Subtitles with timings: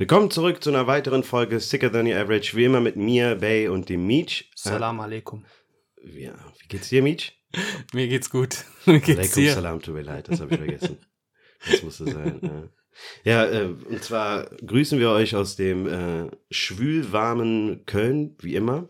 [0.00, 2.56] Willkommen zurück zu einer weiteren Folge Sicker Than Your Average.
[2.56, 4.50] Wie immer mit mir, Bay und dem Meech.
[4.56, 5.44] Salam alaikum.
[6.02, 7.38] Ja, wie geht's dir, Meech?
[7.92, 8.64] Mir geht's gut.
[8.86, 9.52] Wie geht's Alaikum dir?
[9.52, 10.98] Salam, tut mir leid, das habe ich vergessen.
[11.68, 12.70] Das musste sein.
[13.24, 18.88] Ja, ja äh, und zwar grüßen wir euch aus dem äh, schwülwarmen Köln, wie immer.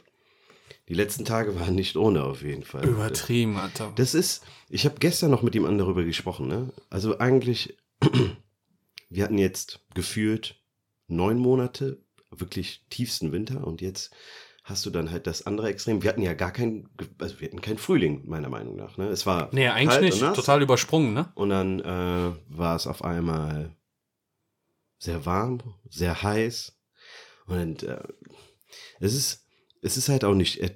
[0.91, 2.85] Die letzten Tage waren nicht ohne, auf jeden Fall.
[2.85, 3.93] Übertrieben, Alter.
[3.95, 6.73] Das ist, ich habe gestern noch mit ihm darüber gesprochen, ne?
[6.91, 7.79] Also eigentlich,
[9.09, 10.61] wir hatten jetzt gefühlt
[11.07, 14.11] neun Monate wirklich tiefsten Winter und jetzt
[14.65, 16.03] hast du dann halt das andere Extrem.
[16.03, 16.89] Wir hatten ja gar keinen,
[17.21, 18.97] also wir hatten keinen Frühling, meiner Meinung nach.
[18.97, 19.07] Ne?
[19.11, 20.21] Es war Nee, eigentlich nicht.
[20.21, 21.31] nass Total übersprungen, ne?
[21.37, 23.77] und dann äh, war es auf einmal
[24.99, 26.77] sehr warm, sehr heiß
[27.47, 28.03] und äh,
[28.99, 29.40] es ist,
[29.83, 30.71] es ist halt auch nicht äh,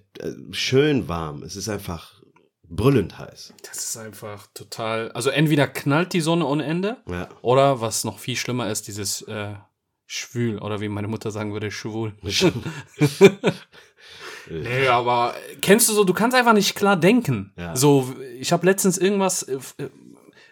[0.50, 1.42] schön warm.
[1.42, 2.22] Es ist einfach
[2.66, 3.52] brüllend heiß.
[3.68, 5.12] Das ist einfach total.
[5.12, 7.28] Also entweder knallt die Sonne ohne Ende Ja.
[7.42, 9.54] oder was noch viel schlimmer ist, dieses äh,
[10.06, 12.14] schwül oder wie meine Mutter sagen würde, schwul.
[14.50, 17.54] Nee, aber kennst du so, du kannst einfach nicht klar denken.
[17.56, 17.74] Ja.
[17.74, 19.88] So, ich habe letztens irgendwas, äh, äh,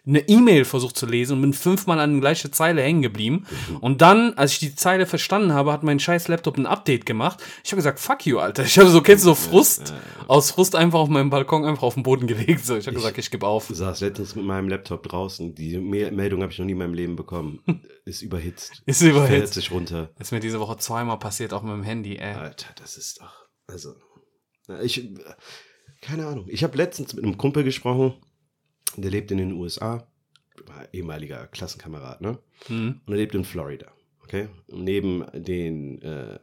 [0.05, 3.47] eine E-Mail versucht zu lesen und bin fünfmal an die gleiche Zeile hängen geblieben.
[3.81, 7.41] Und dann, als ich die Zeile verstanden habe, hat mein scheiß Laptop ein Update gemacht.
[7.63, 8.65] Ich habe gesagt, fuck you, Alter.
[8.65, 9.95] Ich habe so, kennst du so Frust?
[10.27, 12.67] Aus Frust einfach auf meinem Balkon einfach auf den Boden gelegt.
[12.67, 13.71] So, ich habe gesagt, ich gebe auf.
[13.71, 15.55] Ich saß letztens mit meinem Laptop draußen.
[15.55, 17.61] Die Me- Meldung habe ich noch nie in meinem Leben bekommen.
[18.05, 18.83] Ist überhitzt.
[18.87, 19.55] Ist überhitzt.
[19.55, 20.11] sich runter.
[20.19, 22.35] Ist mir diese Woche zweimal passiert, auch mit dem Handy, ey.
[22.35, 23.47] Alter, das ist doch.
[23.69, 23.95] Also.
[24.83, 25.09] Ich.
[26.01, 26.47] Keine Ahnung.
[26.49, 28.15] Ich habe letztens mit einem Kumpel gesprochen.
[28.97, 30.07] Der lebt in den USA.
[30.93, 32.39] Ehemaliger Klassenkamerad, ne?
[32.69, 33.01] Mhm.
[33.07, 33.91] Und er lebt in Florida.
[34.23, 34.49] Okay?
[34.69, 36.39] Und neben den äh,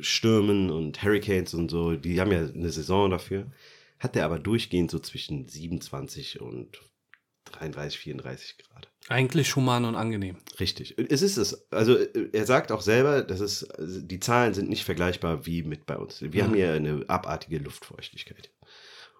[0.00, 3.50] Stürmen und Hurricanes und so, die haben ja eine Saison dafür,
[3.98, 6.80] hat er aber durchgehend so zwischen 27 und
[7.52, 8.88] 33, 34 Grad.
[9.08, 10.36] Eigentlich human und angenehm.
[10.60, 10.94] Richtig.
[11.10, 11.66] Es ist es.
[11.72, 15.96] Also er sagt auch selber, dass es, die Zahlen sind nicht vergleichbar wie mit bei
[15.96, 16.22] uns.
[16.22, 16.46] Wir Mhm.
[16.48, 18.50] haben hier eine abartige Luftfeuchtigkeit.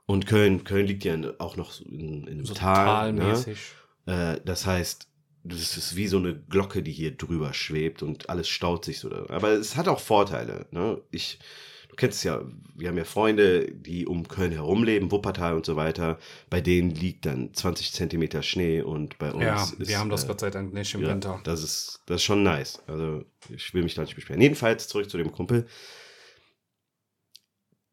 [0.06, 3.12] Und Köln, Köln liegt ja auch noch in, in einem So Tal.
[3.12, 3.20] Ne?
[3.20, 3.58] talmäßig.
[4.06, 5.08] Äh, das heißt,
[5.44, 9.08] das ist wie so eine Glocke, die hier drüber schwebt und alles staut sich so.
[9.08, 9.26] da.
[9.28, 10.66] Aber es hat auch Vorteile.
[10.70, 11.00] Ne?
[11.10, 11.40] Ich,
[11.88, 12.42] du kennst es ja,
[12.76, 16.19] wir haben ja Freunde, die um Köln herum leben, Wuppertal und so weiter.
[16.48, 20.24] Bei denen liegt dann 20 Zentimeter Schnee und bei uns Ja, ist, wir haben das
[20.24, 21.40] äh, Gott sei Dank nicht im ja, Winter.
[21.44, 22.80] Das ist, das ist schon nice.
[22.86, 24.40] Also, ich will mich da nicht beschweren.
[24.40, 25.66] Jedenfalls zurück zu dem Kumpel.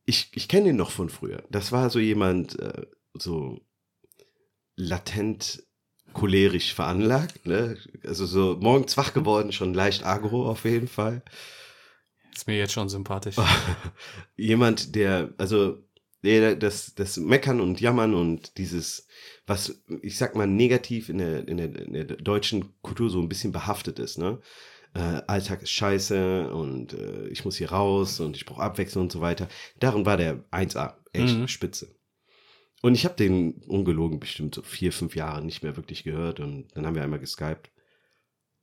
[0.10, 1.44] Ich, ich kenne ihn noch von früher.
[1.52, 3.60] Das war so jemand, äh, so
[4.76, 5.62] latent
[6.14, 7.46] cholerisch veranlagt.
[7.46, 7.78] Ne?
[8.04, 11.22] Also so morgens wach geworden, schon leicht agro auf jeden Fall.
[12.36, 13.36] Ist mir jetzt schon sympathisch.
[14.36, 15.78] Jemand, der, also
[16.24, 19.06] der, das, das Meckern und Jammern und dieses,
[19.46, 23.30] was ich sag mal negativ in der, in der, in der deutschen Kultur so ein
[23.30, 24.42] bisschen behaftet ist, ne?
[24.94, 29.12] Äh, Alltag ist scheiße und äh, ich muss hier raus und ich brauche Abwechslung und
[29.12, 29.48] so weiter.
[29.80, 31.48] Darin war der 1A, echt Mhm.
[31.48, 31.96] spitze.
[32.82, 36.68] Und ich habe den ungelogen bestimmt so vier, fünf Jahre nicht mehr wirklich gehört und
[36.74, 37.72] dann haben wir einmal geskypt.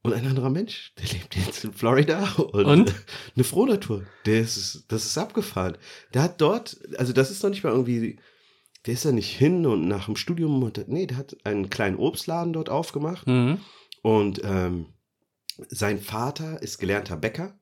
[0.02, 2.94] Und ein anderer Mensch, der lebt jetzt in Florida und, Und?
[3.34, 4.04] eine Frohnatur.
[4.24, 5.76] Der ist, das ist abgefahren.
[6.14, 8.18] Der hat dort, also das ist noch nicht mal irgendwie,
[8.86, 11.96] der ist ja nicht hin und nach dem Studium, und, nee, der hat einen kleinen
[11.96, 13.58] Obstladen dort aufgemacht Mhm.
[14.02, 14.86] und ähm,
[15.68, 17.58] sein Vater ist gelernter Bäcker.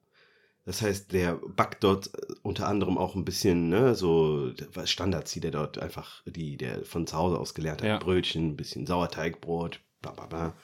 [0.66, 4.50] Das heißt, der backt dort äh, unter anderem auch ein bisschen, ne, so
[4.84, 7.98] Standard zieht er dort einfach, die, der von zu Hause aus gelernt hat, Ja.
[7.98, 10.54] Brötchen, ein bisschen Sauerteigbrot, bla bla bla.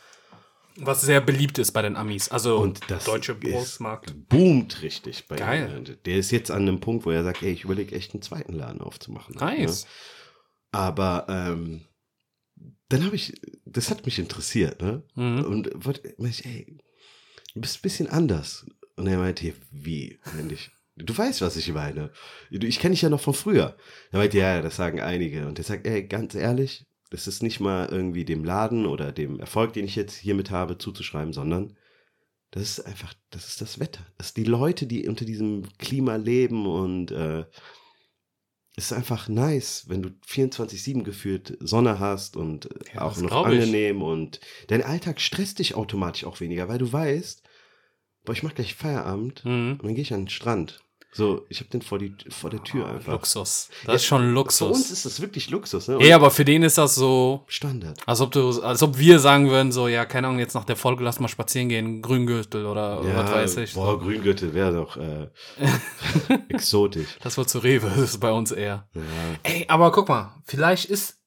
[0.76, 2.30] Was sehr beliebt ist bei den Amis.
[2.30, 4.14] Also Und das deutsche Brotmarkt.
[4.28, 5.84] Boomt richtig bei Geil.
[5.86, 5.96] ihm.
[6.06, 8.54] Der ist jetzt an einem Punkt, wo er sagt, ey, ich überlege echt einen zweiten
[8.54, 9.34] Laden aufzumachen.
[9.34, 9.84] Nice.
[9.84, 9.90] Ne?
[10.72, 11.82] Aber ähm,
[12.88, 13.34] dann habe ich,
[13.66, 15.02] das hat mich interessiert, ne?
[15.16, 15.44] Mhm.
[15.44, 16.78] Und wollte, ey,
[17.54, 18.66] du bist ein bisschen anders.
[18.96, 20.18] Und er meinte, wie?
[20.34, 22.10] Meinte ich, du weißt, was ich meine.
[22.50, 23.76] Ich kenne dich ja noch von früher.
[24.10, 25.46] Er meinte, ja, das sagen einige.
[25.46, 29.40] Und er sagt, ey, ganz ehrlich, das ist nicht mal irgendwie dem Laden oder dem
[29.40, 31.76] Erfolg, den ich jetzt hiermit habe, zuzuschreiben, sondern
[32.52, 34.04] das ist einfach, das ist das Wetter.
[34.18, 37.44] Das sind die Leute, die unter diesem Klima leben und äh,
[38.76, 43.48] ist einfach nice, wenn du 24-7 gefühlt Sonne hast und äh, Ja, auch noch glaub
[43.48, 43.60] ich.
[43.60, 47.42] angenehm und dein Alltag stresst dich automatisch auch weniger, weil du weißt,
[48.24, 49.72] boah, ich mach gleich Feierabend Mhm.
[49.80, 50.82] und dann gehe ich an den Strand.
[51.12, 53.12] So, ich habe den vor, die, vor der Tür einfach.
[53.12, 53.68] Luxus.
[53.84, 54.90] Das ist schon Für uns Luxus.
[54.90, 55.96] ist das wirklich Luxus, ne?
[55.98, 57.98] Ey, aber für den ist das so, Standard.
[58.06, 60.76] als ob du, als ob wir sagen würden, so, ja, keine Ahnung, jetzt nach der
[60.76, 63.74] Folge lass mal spazieren gehen, Grüngürtel oder was weiß ich.
[63.74, 65.28] Boah, Grüngürtel wäre doch äh,
[66.48, 67.18] exotisch.
[67.22, 68.88] Das wird zu Rewe, das ist bei uns eher.
[68.94, 69.02] Ja.
[69.42, 71.19] Ey, aber guck mal, vielleicht ist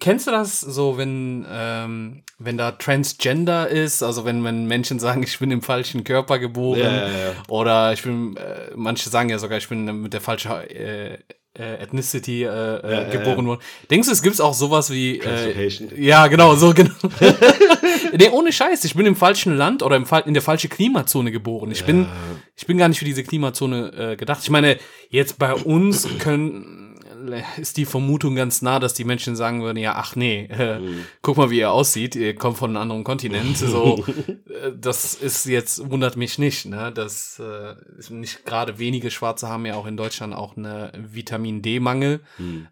[0.00, 5.22] kennst du das so, wenn, ähm, wenn da Transgender ist, also wenn, wenn Menschen sagen,
[5.22, 7.32] ich bin im falschen Körper geboren Ja, ja, ja.
[7.48, 11.18] oder ich bin, äh, manche sagen ja sogar, ich bin mit der falschen äh,
[11.56, 13.60] äh, Ethnicity äh, äh, geboren worden.
[13.88, 16.90] Denkst du, es gibt auch sowas wie äh, ja, genau, so genau.
[18.12, 21.30] nee, ohne Scheiß, ich bin im falschen Land oder im Fall in der falschen Klimazone
[21.30, 21.70] geboren.
[21.70, 22.08] Ich bin
[22.56, 24.40] ich bin gar nicht für diese Klimazone äh, gedacht.
[24.42, 24.78] Ich meine,
[25.10, 26.83] jetzt bei uns können
[27.56, 30.80] ist die Vermutung ganz nah, dass die Menschen sagen würden, ja, ach nee, äh,
[31.22, 33.56] guck mal, wie ihr aussieht, ihr kommt von einem anderen Kontinent.
[33.56, 36.92] So, äh, das ist jetzt, wundert mich nicht, ne?
[36.94, 41.62] Das äh, ist nicht gerade wenige Schwarze haben ja auch in Deutschland auch eine Vitamin
[41.62, 42.20] D-Mangel.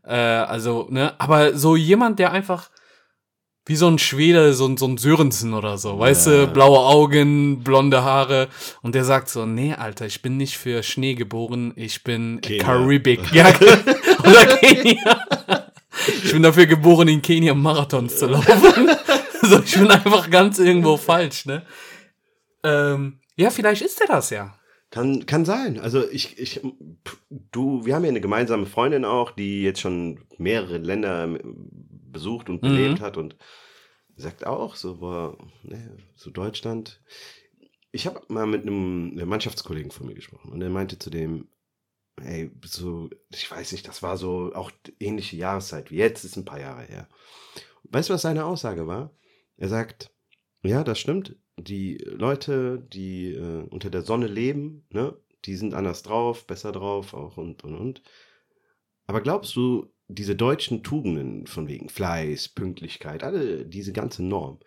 [0.05, 2.71] Äh, also, ne, aber so jemand, der einfach
[3.65, 7.63] wie so ein Schwede, so ein, so ein Sörensen oder so, weißt du, blaue Augen,
[7.63, 8.49] blonde Haare
[8.83, 12.65] und der sagt so, nee, Alter, ich bin nicht für Schnee geboren, ich bin Kenia.
[12.65, 13.21] Karibik.
[13.33, 13.49] Ja,
[14.21, 15.69] oder Kenia.
[16.25, 18.91] Ich bin dafür geboren, in Kenia Marathons zu laufen.
[19.43, 21.65] so, ich bin einfach ganz irgendwo falsch, ne?
[22.65, 24.55] Ähm, ja, vielleicht ist er das ja.
[24.91, 25.81] Kann, kann sein.
[25.81, 26.61] Also ich, ich,
[27.31, 31.39] du, wir haben ja eine gemeinsame Freundin auch, die jetzt schon mehrere Länder
[32.13, 33.37] besucht und belebt hat und
[34.17, 37.03] sagt auch so, boah, ne, so Deutschland.
[37.91, 41.49] Ich habe mal mit einem Mannschaftskollegen von mir gesprochen und er meinte zu dem,
[42.21, 44.71] ey, so, ich weiß nicht, das war so auch
[45.01, 47.09] ähnliche Jahreszeit wie jetzt, ist ein paar Jahre her.
[47.85, 49.15] Weißt du, was seine Aussage war?
[49.57, 50.11] Er sagt,
[50.63, 51.37] ja, das stimmt.
[51.59, 57.15] Die Leute, die äh, unter der Sonne leben, ne, die sind anders drauf, besser drauf,
[57.15, 58.03] auch und und und.
[59.07, 64.61] Aber glaubst du, diese deutschen Tugenden von wegen Fleiß, Pünktlichkeit, alle diese ganze Norm,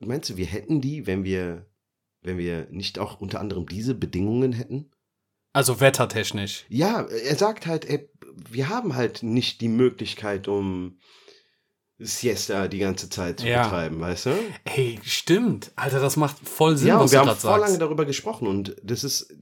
[0.00, 1.66] meinst du, wir hätten die, wenn wir,
[2.22, 4.90] wenn wir nicht auch unter anderem diese Bedingungen hätten?
[5.52, 6.64] Also wettertechnisch.
[6.68, 8.08] Ja, er sagt halt, ey,
[8.50, 10.98] wir haben halt nicht die Möglichkeit, um
[11.98, 13.64] Siesta die ganze Zeit zu Ja.
[13.64, 14.30] betreiben, weißt du?
[14.64, 15.70] Ey, stimmt.
[15.76, 18.46] Alter, das macht voll Sinn, ja, und was wir du haben vor lange darüber gesprochen
[18.46, 19.34] und das ist,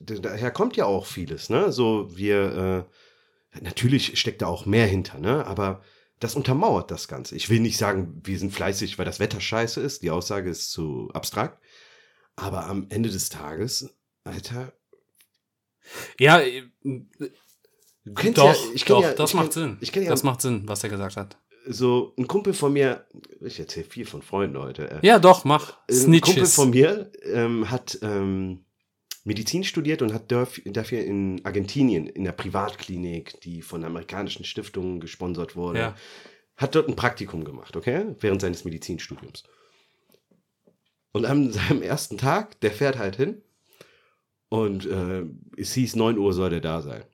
[0.00, 1.72] daher kommt ja auch vieles, ne?
[1.72, 2.96] So, wir, äh,
[3.62, 5.46] natürlich steckt da auch mehr hinter, ne?
[5.46, 5.82] Aber
[6.20, 7.36] das untermauert das Ganze.
[7.36, 10.02] Ich will nicht sagen, wir sind fleißig, weil das Wetter scheiße ist.
[10.02, 11.62] Die Aussage ist zu abstrakt.
[12.36, 13.94] Aber am Ende des Tages,
[14.24, 14.72] Alter,
[16.18, 19.76] Ja, äh, du kennst doch, ja, ich doch, ja, das ich macht kenn, Sinn.
[19.80, 21.38] Ich kenn ja das macht Sinn, was er gesagt hat.
[21.68, 23.06] so ein Kumpel von mir,
[23.40, 24.90] ich erzähle viel von Freunden heute.
[24.90, 25.78] äh, Ja, doch, mach.
[25.88, 26.54] Ein Kumpel Snitches.
[26.54, 28.65] von mir ähm, hat ähm,
[29.26, 35.56] Medizin studiert und hat dafür in Argentinien in der Privatklinik, die von amerikanischen Stiftungen gesponsert
[35.56, 35.96] wurde, Ja.
[36.56, 38.14] hat dort ein Praktikum gemacht, okay?
[38.20, 39.42] Während seines Medizinstudiums.
[41.12, 43.42] Und an seinem ersten Tag, der fährt halt hin
[44.48, 45.24] und äh,
[45.56, 47.04] es hieß, 9 Uhr soll der da sein.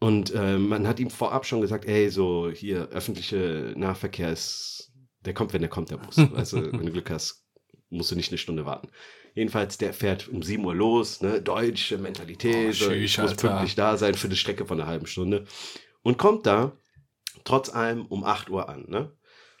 [0.00, 4.92] Und äh, man hat ihm vorab schon gesagt, ey, so hier öffentliche Nahverkehr ist,
[5.24, 6.16] der kommt, wenn der kommt, der Bus.
[6.16, 6.30] du,
[6.72, 7.44] wenn du Glück hast,
[7.88, 8.90] musst du nicht eine Stunde warten.
[9.38, 13.96] Jedenfalls, der fährt um 7 Uhr los, ne, deutsche Mentalität, Oh, tschüss, muss pünktlich da
[13.96, 15.46] sein für eine Strecke von einer halben Stunde.
[16.02, 16.76] Und kommt da,
[17.44, 19.16] trotz allem, um 8 Uhr an, ne?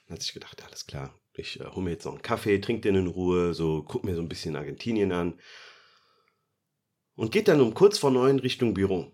[0.08, 2.82] Dann hat sich gedacht, alles klar, ich äh, hole mir jetzt noch einen Kaffee, trink
[2.82, 5.38] den in Ruhe, so, guck mir so ein bisschen Argentinien an.
[7.14, 9.12] Und geht dann um kurz vor neun Richtung Büro.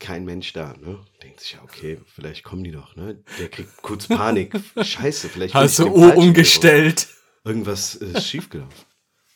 [0.00, 1.02] Kein Mensch da, ne?
[1.22, 3.24] Denkt sich ja, okay, vielleicht kommen die noch, ne?
[3.38, 4.52] Der kriegt kurz Panik.
[4.78, 7.08] Scheiße, vielleicht Hast du falschen umgestellt?
[7.42, 8.84] Irgendwas ist schiefgelaufen.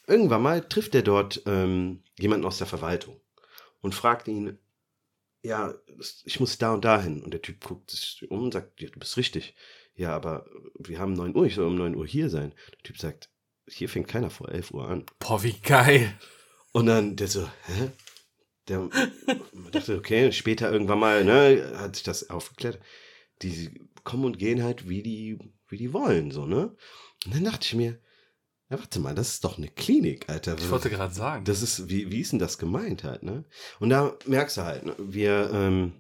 [0.09, 3.21] Irgendwann mal trifft er dort ähm, jemanden aus der Verwaltung
[3.81, 4.59] und fragt ihn,
[5.43, 5.75] ja,
[6.25, 7.23] ich muss da und da hin.
[7.23, 9.55] Und der Typ guckt sich um und sagt, ja, du bist richtig.
[9.95, 10.47] Ja, aber
[10.79, 12.55] wir haben 9 Uhr, ich soll um 9 Uhr hier sein.
[12.73, 13.31] Der Typ sagt,
[13.67, 15.05] hier fängt keiner vor 11 Uhr an.
[15.19, 16.19] Boah, wie geil.
[16.73, 17.91] Und dann der so, hä?
[18.69, 18.89] Der
[19.73, 22.81] dachte, okay, später irgendwann mal, ne, hat sich das aufgeklärt.
[23.43, 25.39] Die kommen und gehen halt, wie die,
[25.69, 26.77] wie die wollen, so, ne?
[27.25, 27.99] Und dann dachte ich mir,
[28.71, 30.57] ja, warte mal, das ist doch eine Klinik, Alter.
[30.59, 31.45] Ich wollte gerade sagen.
[31.45, 33.45] Das ist, wie, wie ist denn das gemeint halt, ne?
[33.81, 35.93] Und da merkst du halt, ne, wir, ähm,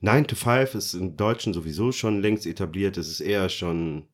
[0.00, 2.96] 9 to 5 ist im Deutschen sowieso schon längst etabliert.
[2.96, 4.08] Es ist eher schon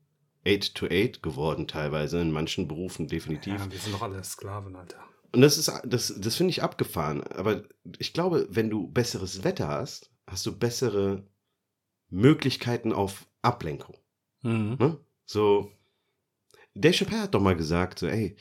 [0.47, 3.59] 8 to 8 geworden, teilweise, in manchen Berufen definitiv.
[3.59, 4.99] ja, wir sind doch alle Sklaven, Alter.
[5.33, 7.23] Und das ist, das, das finde ich abgefahren.
[7.25, 7.65] Aber
[7.99, 11.27] ich glaube, wenn du besseres Wetter hast, hast du bessere
[12.09, 13.97] Möglichkeiten auf Ablenkung.
[14.43, 14.77] Mhm.
[14.79, 14.99] Ne?
[15.25, 15.71] So,
[16.75, 18.37] Dave Chappelle hat doch mal gesagt, so, ey,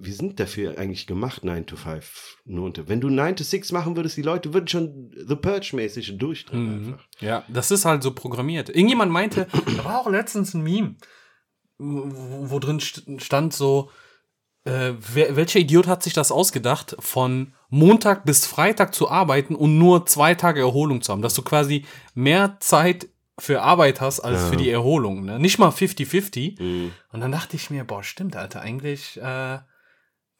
[0.00, 2.38] wir sind dafür eigentlich gemacht, 9 to 5.
[2.44, 2.88] Nur unter.
[2.88, 6.92] Wenn du 9 to 6 machen würdest, die Leute würden schon The Purge-mäßig durchdrehen Mhm.
[6.92, 7.06] einfach.
[7.20, 8.68] Ja, das ist halt so programmiert.
[8.70, 10.96] Irgendjemand meinte, da war auch letztens ein Meme,
[11.78, 13.90] wo, wo drin st- stand so,
[14.64, 19.78] äh, wer, welcher Idiot hat sich das ausgedacht, von Montag bis Freitag zu arbeiten und
[19.78, 23.08] nur zwei Tage Erholung zu haben, dass du quasi mehr Zeit
[23.38, 24.48] für Arbeit hast als Ja.
[24.48, 25.24] für die Erholung.
[25.24, 25.38] Ne?
[25.38, 26.60] Nicht mal 50-50.
[26.60, 26.92] Mhm.
[27.12, 29.58] Und dann dachte ich mir, boah, stimmt, Alter, eigentlich äh,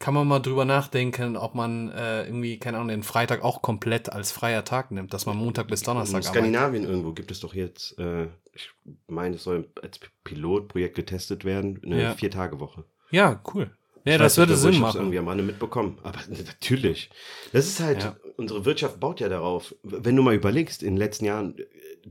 [0.01, 4.13] kann man mal drüber nachdenken, ob man äh, irgendwie, keine Ahnung, den Freitag auch komplett
[4.13, 6.33] als freier Tag nimmt, dass man Montag bis In Donnerstag arbeitet.
[6.35, 8.71] Skandinavien irgendwo gibt es doch jetzt, äh, ich
[9.09, 12.15] meine, es soll als Pilotprojekt getestet werden, eine Ja.
[12.15, 12.85] Vier-Tage-Woche.
[13.11, 13.71] Ja, cool.
[14.05, 15.01] Ja, Ich das nicht, würde Sinn ich hab's machen.
[15.03, 15.99] irgendwie am Rande mitbekommen.
[16.05, 17.11] Aber natürlich.
[17.53, 18.17] Das ist halt, Ja.
[18.37, 19.75] unsere Wirtschaft baut ja darauf.
[19.83, 21.57] Wenn du mal überlegst, in den letzten Jahren,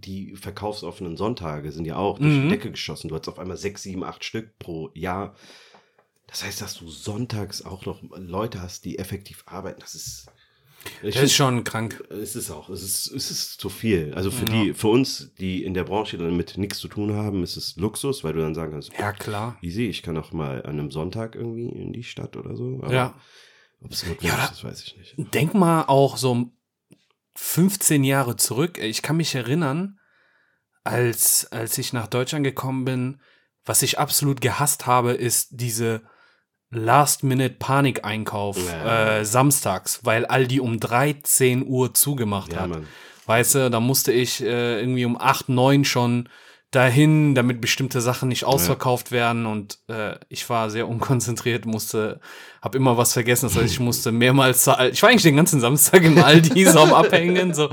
[0.02, 2.44] die verkaufsoffenen Sonntage sind ja auch durch Mhm.
[2.44, 3.08] die Decke geschossen.
[3.10, 5.36] Du hast auf einmal sechs, sieben, acht Stück pro Jahr.
[6.28, 9.80] Das heißt, dass du sonntags auch noch Leute hast, die effektiv arbeiten.
[9.82, 10.26] Das ist.
[11.02, 12.04] Ich Das ist schon krank.
[12.10, 14.14] es ist auch, es ist, es ist zu viel.
[14.14, 14.52] Also für Ja.
[14.64, 18.24] die, für uns, die in der Branche damit nichts zu tun haben, ist es Luxus,
[18.24, 19.58] weil du dann sagen kannst, Ja, klar.
[19.62, 22.80] easy, ich kann auch mal an einem Sonntag irgendwie in die Stadt oder so.
[22.82, 23.20] Aber Ja.
[23.84, 25.34] Ob es notwendig Ja, ist, weiß ich nicht.
[25.34, 26.50] Denk mal auch so
[27.40, 28.78] 15 Jahre zurück.
[28.80, 30.00] Ich kann mich erinnern,
[30.84, 33.22] als, als ich nach Deutschland gekommen bin,
[33.64, 36.02] was ich absolut gehasst habe, ist diese
[36.72, 39.18] Last-Minute-Panik-Einkauf Ja.
[39.20, 42.70] äh, samstags, weil Aldi um 13 Uhr zugemacht Ja, hat.
[42.70, 42.88] Mann.
[43.26, 46.30] Weißt du, da musste ich äh, irgendwie um 8, 9 schon
[46.72, 52.20] dahin, damit bestimmte Sachen nicht ausverkauft werden und äh, ich war sehr unkonzentriert, musste,
[52.62, 55.62] hab immer was vergessen, das heißt, ich musste mehrmals, Al- ich war eigentlich den ganzen
[55.62, 57.70] Samstag im Aldi so am Abhängen, so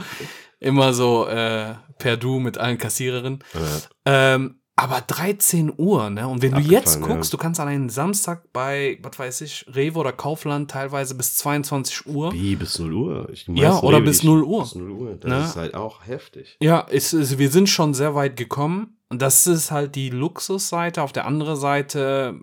[0.60, 3.42] immer so äh, per Du mit allen Kassiererinnen.
[3.52, 4.34] Ja.
[4.34, 6.26] Ähm, aber 13 Uhr, ne?
[6.26, 7.36] Und wenn du Abgefahren, jetzt guckst, ja.
[7.36, 12.06] du kannst an einem Samstag bei, was weiß ich, Rewe oder Kaufland teilweise bis 22
[12.06, 12.32] Uhr.
[12.32, 13.28] Wie, bis 0 Uhr?
[13.46, 14.62] Ja, oder Rewe, bis die- 0 Uhr.
[14.62, 15.16] Bis 0 Uhr.
[15.16, 15.44] Das Ne?
[15.44, 16.56] ist halt auch heftig.
[16.60, 18.98] Ja, es, es, wir sind schon sehr weit gekommen.
[19.10, 21.02] Und das ist halt die Luxusseite.
[21.02, 22.40] Auf der anderen Seite,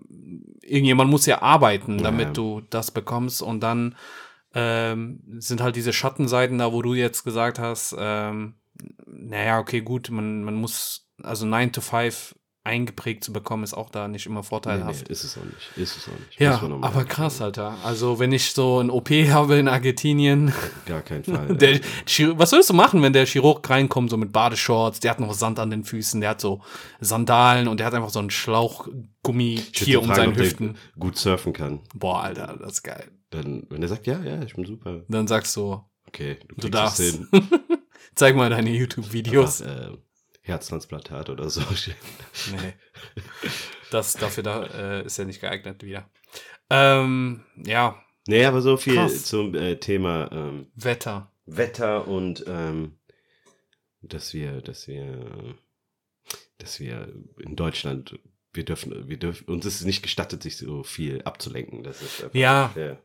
[0.62, 2.04] irgendjemand muss ja arbeiten, Ja.
[2.04, 3.42] damit du das bekommst.
[3.42, 3.94] Und dann
[4.54, 8.54] ähm, sind halt diese Schattenseiten da, wo du jetzt gesagt hast, ähm,
[9.06, 13.90] naja, okay, gut, man, man muss, also 9 to 5 eingeprägt zu bekommen, ist auch
[13.90, 15.06] da nicht immer Nee, vorteilhaft.
[15.08, 15.76] nee, ist es auch nicht.
[15.76, 16.38] Ist es auch nicht.
[16.38, 17.08] Ja, aber sagen.
[17.08, 17.76] krass, Alter.
[17.82, 20.52] Also, wenn ich so ein OP habe in Argentinien,
[20.86, 21.56] Gar kein Fall.
[21.56, 21.80] der,
[22.36, 25.58] was würdest du machen, wenn der Chirurg reinkommt, so mit Badeshorts, der hat noch Sand
[25.58, 26.62] an den Füßen, der hat so
[27.00, 30.76] Sandalen und der hat einfach so ein Ich Schlauchgummitier würde um seinen Hüften.
[30.98, 31.80] gut surfen kann.
[31.94, 33.10] Boah, Alter, das ist geil.
[33.30, 35.02] Dann, wenn er sagt, ja, ja, ich bin super.
[35.08, 37.02] Dann sagst du, Okay, du, du darfst.
[38.14, 39.62] Zeig mal deine YouTube-Videos.
[39.62, 39.88] Äh,
[40.42, 41.62] Herztransplantat oder so.
[42.50, 42.74] Nee.
[43.90, 46.08] Das, dafür da, äh, ist ja nicht geeignet wieder.
[46.70, 49.26] Ähm, ja, nee, aber so viel Krass.
[49.26, 51.30] zum äh, Thema ähm, Wetter.
[51.44, 52.96] Wetter und ähm,
[54.00, 55.56] dass wir, dass wir,
[56.56, 58.18] dass wir in Deutschland,
[58.54, 61.82] wir dürfen, wir dürfen, uns ist es nicht gestattet, sich so viel abzulenken.
[61.82, 62.72] Das ist einfach, Ja.
[62.74, 62.98] ja.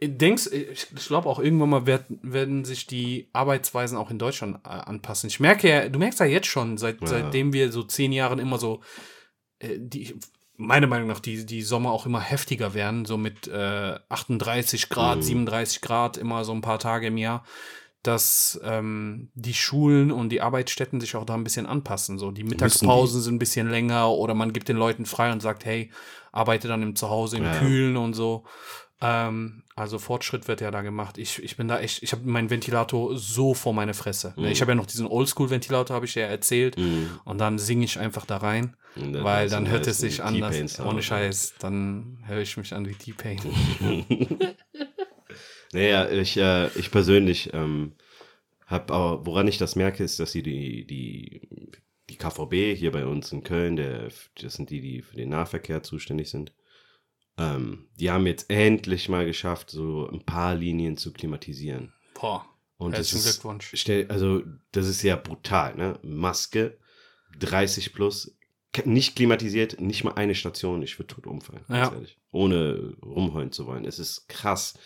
[0.00, 4.56] Denkst, ich ich glaube auch irgendwann mal werden, werden sich die Arbeitsweisen auch in Deutschland
[4.64, 5.28] äh, anpassen.
[5.28, 7.06] Ich merke ja, du merkst ja jetzt schon, seit, Ja.
[7.06, 8.82] seitdem wir so zehn Jahren immer so,
[9.58, 10.14] äh, die,
[10.58, 15.18] meiner Meinung nach, die, die Sommer auch immer heftiger werden, so mit äh, 38 Grad,
[15.18, 15.22] Mhm.
[15.22, 17.44] 37 Grad, immer so ein paar Tage im Jahr,
[18.02, 22.18] dass ähm, die Schulen und die Arbeitsstätten sich auch da ein bisschen anpassen.
[22.18, 25.64] So die Mittagspausen sind ein bisschen länger oder man gibt den Leuten frei und sagt,
[25.64, 25.90] hey,
[26.32, 27.58] arbeite dann im Zuhause im Ja.
[27.58, 28.44] Kühlen und so.
[29.00, 31.18] Ähm, also Fortschritt wird ja da gemacht.
[31.18, 34.34] Ich, ich bin da echt, ich habe meinen Ventilator so vor meine Fresse.
[34.36, 34.46] Mhm.
[34.46, 36.78] Ich habe ja noch diesen Oldschool-Ventilator, habe ich ja erzählt.
[36.78, 37.10] Mhm.
[37.24, 40.80] Und dann singe ich einfach da rein, dann weil dann hört es sich anders.
[40.80, 43.38] Ohne Scheiß, dann höre ich mich an wie T-Pain.
[45.72, 47.92] Naja, ich, äh, ich persönlich ähm,
[48.66, 51.48] habe aber, woran ich das merke, ist, dass sie die, die,
[52.08, 54.08] die KVB hier bei uns in Köln, der,
[54.40, 56.52] das sind die, die für den Nahverkehr zuständig sind,
[57.38, 61.92] ähm, die haben jetzt endlich mal geschafft, so ein paar Linien zu klimatisieren.
[62.14, 62.46] Boah,
[62.78, 63.70] Und das herzlichen ist, Glückwunsch.
[63.74, 65.98] stell, also, das ist ja brutal, ne?
[66.02, 66.78] Maske,
[67.38, 68.36] 30 plus,
[68.84, 71.92] nicht klimatisiert, nicht mal eine Station, ich würde tot umfallen, Ja.
[71.92, 72.18] ehrlich.
[72.30, 73.84] Ohne rumheulen zu wollen.
[73.86, 74.78] Es ist krass.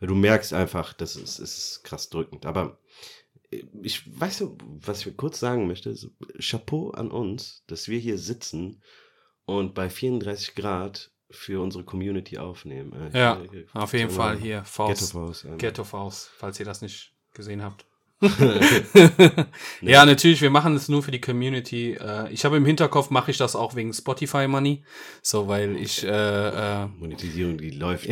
[0.00, 2.46] Weil du merkst einfach, das ist, ist krass drückend.
[2.46, 2.78] Aber
[3.50, 5.94] äh, ich weiß was ich kurz sagen möchte.
[5.96, 8.82] So, Chapeau an uns, dass wir hier sitzen
[9.44, 12.92] und bei 34 Grad für unsere Community aufnehmen.
[13.12, 15.12] Äh, Ja, hier- Auf jeden Fall hier, Ghetto Faust.
[15.12, 15.44] Faust.
[15.44, 15.58] ähm.
[15.58, 17.84] Ghetto Faust, falls ihr das nicht gesehen habt.
[19.80, 21.92] ja, natürlich, wir machen es nur für die Community.
[21.94, 24.82] Äh, ich habe im Hinterkopf, mache ich das auch wegen Spotify Money.
[25.22, 26.08] So, weil ich, äh,
[26.82, 28.08] äh, Monetisierung, die läuft.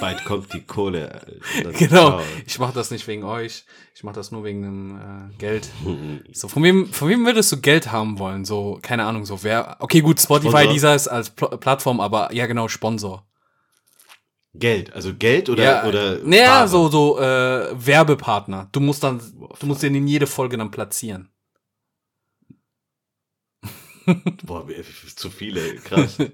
[0.00, 1.20] Bald kommt die Kohle.
[1.56, 2.22] äh, genau, ciao.
[2.46, 3.64] ich mache das nicht wegen euch.
[3.94, 5.68] Ich mache das nur wegen dem äh, Geld.
[6.32, 8.44] So, von wem, von wem würdest du Geld haben wollen?
[8.44, 9.76] So, keine Ahnung, so wer.
[9.80, 10.72] Okay, gut, Spotify, Sponsor.
[10.72, 13.26] dieser ist als Pl Plattform, aber ja, genau, Sponsor.
[14.54, 18.68] Geld, also Geld oder, ja, oder naja, so, so äh, Werbepartner.
[18.72, 19.20] Du musst dann,
[19.58, 21.30] du musst den in jede Folge dann platzieren.
[24.44, 24.66] Boah,
[25.16, 26.18] zu viele, krass.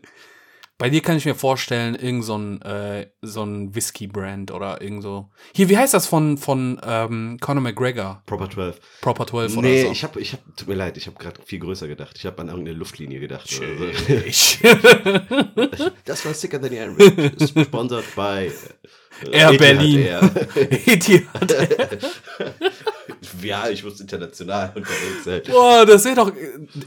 [0.76, 5.04] Bei dir kann ich mir vorstellen, irgend so ein, äh, so ein Whisky-Brand oder irgend
[5.04, 5.30] so.
[5.54, 8.22] Hier, wie heißt das von, von ähm, Conor McGregor?
[8.26, 8.80] Proper 12.
[9.00, 9.92] Proper 12 oder Nee, so?
[9.92, 12.16] ich habe, ich hab, tut mir leid, ich habe gerade viel größer gedacht.
[12.18, 13.48] Ich habe an irgendeine Luftlinie gedacht.
[13.56, 13.92] oder
[14.32, 14.58] so.
[16.04, 17.64] Das war Sicker Than the Average.
[17.64, 18.50] Sponsored by äh,
[19.30, 20.00] Air Etihad Berlin.
[20.06, 20.30] Air.
[20.86, 21.52] Etihad.
[23.42, 25.42] ja, ich muss international unterwegs sein.
[25.46, 26.32] Boah, das wäre doch.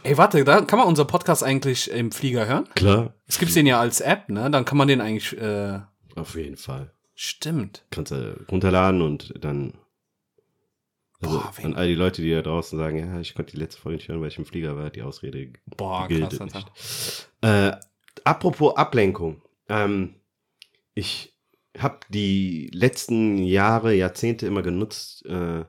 [0.04, 2.68] Ey, warte, da kann man unser Podcast eigentlich im Flieger hören?
[2.76, 3.14] Klar.
[3.28, 4.50] Es gibt den ja als App, ne?
[4.52, 5.38] Dann kann man den eigentlich.
[5.40, 5.80] Äh,
[6.16, 6.92] Auf jeden Fall.
[7.16, 7.86] stimmt.
[7.92, 9.74] Kannst du runterladen und dann.
[11.20, 13.82] Also Boah, an all die Leute, die da draußen sagen, ja, ich konnte die letzte
[13.82, 17.30] Folge nicht hören, weil ich im Flieger war, die Ausrede Boah, gilt krass, nicht.
[17.42, 17.72] Äh,
[18.24, 19.42] apropos Ablenkung.
[19.68, 20.14] Ähm,
[20.94, 21.34] ich
[21.82, 25.66] habe die letzten Jahre, Jahrzehnte immer genutzt, äh,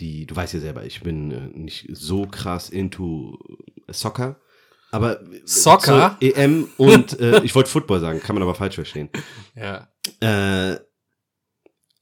[0.00, 3.38] die, du weißt ja selber, ich bin äh, nicht so krass into
[3.88, 4.40] Soccer,
[4.90, 6.16] aber Soccer?
[6.20, 9.10] zur EM und äh, ich wollte Football sagen, kann man aber falsch verstehen.
[9.54, 9.88] Ja.
[10.20, 10.78] Äh,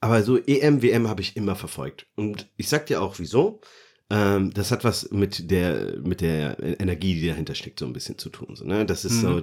[0.00, 2.06] aber so EM, WM habe ich immer verfolgt.
[2.14, 3.60] Und ich sag dir auch, wieso.
[4.14, 8.16] Ähm, das hat was mit der, mit der Energie, die dahinter steckt, so ein bisschen
[8.16, 8.54] zu tun.
[8.54, 8.86] So, ne?
[8.86, 9.42] Das ist so,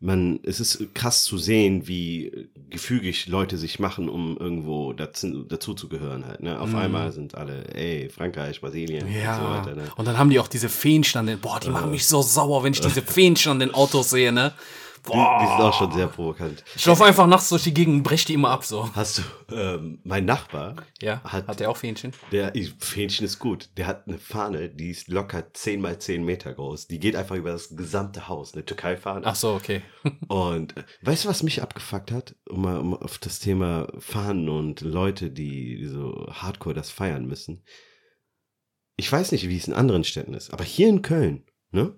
[0.00, 5.72] man, es ist krass zu sehen, wie gefügig Leute sich machen, um irgendwo dazu, dazu
[5.74, 6.42] zu gehören halt.
[6.42, 6.58] Ne?
[6.58, 9.64] Auf einmal sind alle, ey, Frankreich, Brasilien und so Ja.
[9.64, 9.76] weiter.
[9.76, 9.84] Ne?
[9.96, 11.38] Und dann haben die auch diese Fähnchen an den.
[11.38, 14.52] Boah, die machen mich so sauer, wenn ich diese Fähnchen an den Autos sehe, ne?
[15.12, 16.64] Die, die sind auch schon sehr provokant.
[16.76, 18.88] Ich laufe einfach nachts durch die Gegend und brech die immer ab, so.
[18.94, 21.22] Hast du, ähm, mein Nachbar, Ja.
[21.24, 22.12] Hat- Hat, der auch Fähnchen?
[22.32, 23.70] Der Fähnchen ist gut.
[23.76, 26.86] Der hat eine Fahne, die ist locker 10 mal 10 Meter groß.
[26.88, 28.54] Die geht einfach über das gesamte Haus.
[28.54, 29.26] Eine Türkei-Fahne.
[29.26, 29.82] Ach so, okay.
[30.28, 32.34] Und äh, weißt du, was mich abgefuckt hat?
[32.48, 37.64] Um mal um auf das Thema Fahnen und Leute, die so hardcore das feiern müssen.
[38.96, 41.94] Ich weiß nicht, wie es in anderen Städten ist, aber hier in Köln, ne?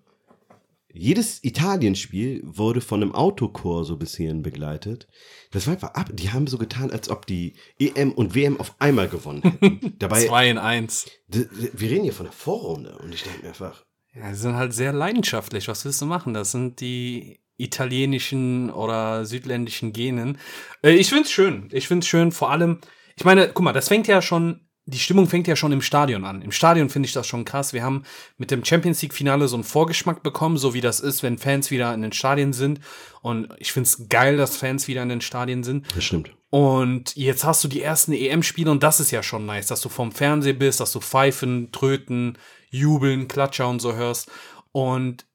[0.93, 5.09] Jedes Italienspiel wurde von einem Autochor so bis hierhin begleitet.
[5.51, 6.11] Das war einfach ab.
[6.13, 9.95] Die haben so getan, als ob die EM und WM auf einmal gewonnen hätten.
[9.99, 11.11] Dabei, Zwei in eins.
[11.29, 13.85] Wir reden hier von der Vorrunde und ich denke mir einfach,
[14.15, 15.69] Ja, die sind halt sehr leidenschaftlich.
[15.69, 16.35] Was willst du machen?
[16.35, 20.39] Das sind die italienischen oder südländischen Genen.
[20.83, 21.69] Äh, ich find's schön.
[21.73, 22.81] Ich find's schön, vor allem,
[23.17, 26.25] ich meine, guck mal, das fängt ja schon, die Stimmung fängt ja schon im Stadion
[26.25, 26.43] an.
[26.43, 27.73] Im Stadion finde ich das schon krass.
[27.73, 28.05] Wir haben
[28.37, 31.95] mit dem Champions League-Finale so einen Vorgeschmack bekommen, so wie das ist, wenn Fans wieder
[31.95, 32.81] in den Stadien sind.
[33.23, 35.87] Und ich find's geil, dass Fans wieder in den Stadien sind.
[35.95, 36.33] das stimmt.
[36.51, 39.89] Und jetzt hast du die ersten EM-Spiele und das ist ja schon nice, dass du
[39.89, 42.37] vom Fernseher bist, dass du Pfeifen, Tröten,
[42.71, 44.31] Jubeln, Klatscher und so hörst.
[44.73, 45.27] Und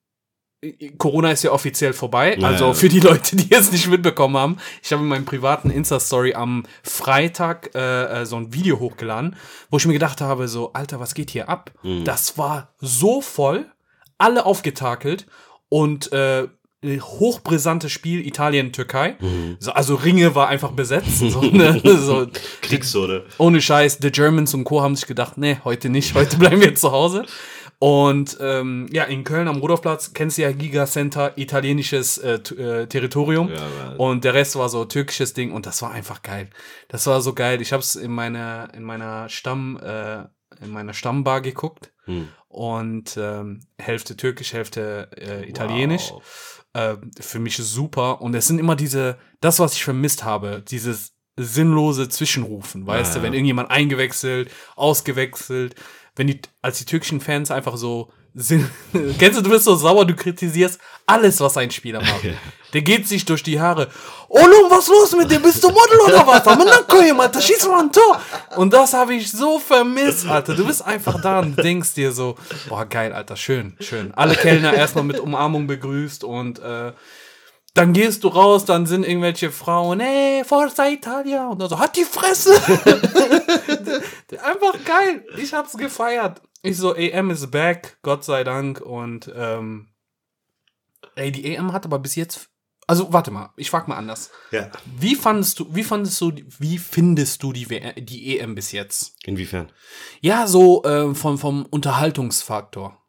[0.97, 2.37] Corona ist ja offiziell vorbei.
[2.37, 5.69] Ja, also für die Leute, die es nicht mitbekommen haben, ich habe in meinem privaten
[5.69, 9.35] Insta-Story am Freitag äh, äh, so ein Video hochgeladen,
[9.69, 11.71] wo ich mir gedacht habe, so, Alter, was geht hier ab?
[11.83, 12.03] Mhm.
[12.05, 13.65] Das war so voll,
[14.17, 15.25] alle aufgetakelt
[15.69, 16.47] und äh,
[16.85, 19.15] hochbrisantes Spiel Italien-Türkei.
[19.19, 19.57] Mhm.
[19.59, 21.19] So, also Ringe war einfach besetzt.
[21.19, 21.81] So, ne?
[21.83, 22.27] so,
[22.61, 23.23] Kriegszone.
[23.37, 24.81] ohne Scheiß, The Germans und Co.
[24.81, 27.25] haben sich gedacht, nee, heute nicht, heute bleiben wir zu Hause.
[27.85, 32.87] Und ähm, ja, in Köln am Rudolfplatz kennst du ja Giga Center, italienisches äh, äh,
[32.87, 33.51] Territorium.
[33.51, 36.49] Ja, und der Rest war so türkisches Ding und das war einfach geil.
[36.87, 37.61] Das war so geil.
[37.61, 40.21] Ich habe es in meiner in meiner Stamm äh,
[40.63, 42.27] in meiner Stammbar geguckt Hm.
[42.47, 46.09] und ähm, Hälfte türkisch, Hälfte äh, italienisch.
[46.11, 46.63] Wow.
[46.73, 48.19] Äh, für mich super.
[48.21, 53.19] Und es sind immer diese, das, was ich vermisst habe, dieses sinnlose Zwischenrufen, weißt Ja,
[53.19, 55.75] du, wenn irgendjemand eingewechselt, ausgewechselt,
[56.15, 58.69] wenn die, als die türkischen Fans einfach so sind,
[59.19, 62.25] kennst du, du bist so sauer, du kritisierst alles, was ein Spieler macht.
[62.73, 63.87] Der geht sich durch die Haare.
[64.27, 65.39] Oğlum, was los mit dir?
[65.39, 66.45] Bist du Model oder was?
[66.45, 68.19] Amına koyayım, Alter, schieß mal ein Tor.
[68.57, 70.55] Und das habe ich so vermisst, Alter.
[70.55, 72.35] Du bist einfach da und denkst dir so,
[72.67, 74.13] boah, geil, Alter, schön, schön.
[74.13, 76.91] Alle Kellner erstmal mit Umarmung begrüßt und äh,
[77.75, 81.49] dann gehst du raus, dann sind irgendwelche Frauen, ey, Forza Italia.
[81.49, 82.53] Und dann so, hat die Fresse.
[84.43, 85.25] Einfach geil.
[85.37, 86.41] Ich hab's gefeiert.
[86.63, 88.79] Ich so, EM is back, Gott sei Dank.
[88.79, 89.89] Und ähm,
[91.15, 92.49] ey, die EM hat aber bis jetzt.
[92.87, 94.31] Also, warte mal, ich frag mal anders.
[94.51, 94.71] Ja.
[94.97, 97.65] Wie fandest du, wie fandest du, wie findest du die,
[97.97, 99.17] die EM bis jetzt?
[99.25, 99.69] Inwiefern?
[100.21, 103.04] Ja, so ähm, vom, vom Unterhaltungsfaktor.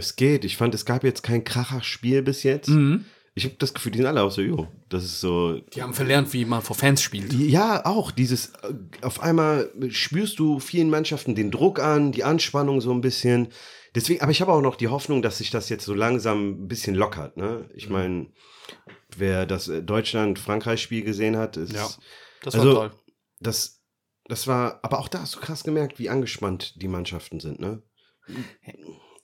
[0.00, 0.44] Es geht.
[0.44, 2.68] Ich fand, es gab jetzt kein Kracher-Spiel bis jetzt.
[2.68, 3.04] Mhm.
[3.34, 5.60] Ich habe das Gefühl, die sind alle auch so, jo, das ist so.
[5.74, 7.32] Die haben verlernt, wie man vor Fans spielt.
[7.32, 12.80] Ja, auch dieses, äh, auf einmal spürst du vielen Mannschaften den Druck an, die Anspannung
[12.80, 13.48] so ein bisschen.
[13.94, 16.68] Deswegen, aber ich habe auch noch die Hoffnung, dass sich das jetzt so langsam ein
[16.68, 17.36] bisschen lockert.
[17.36, 17.68] Ne?
[17.74, 18.26] Ich meine,
[19.16, 21.88] wer das äh, Deutschland-Frankreich-Spiel gesehen hat, ist, Ja,
[22.42, 22.98] Das Also- war toll.
[23.40, 23.80] das,
[24.26, 27.60] das war, aber auch da hast du krass gemerkt, wie angespannt die Mannschaften sind.
[27.60, 27.82] Ne?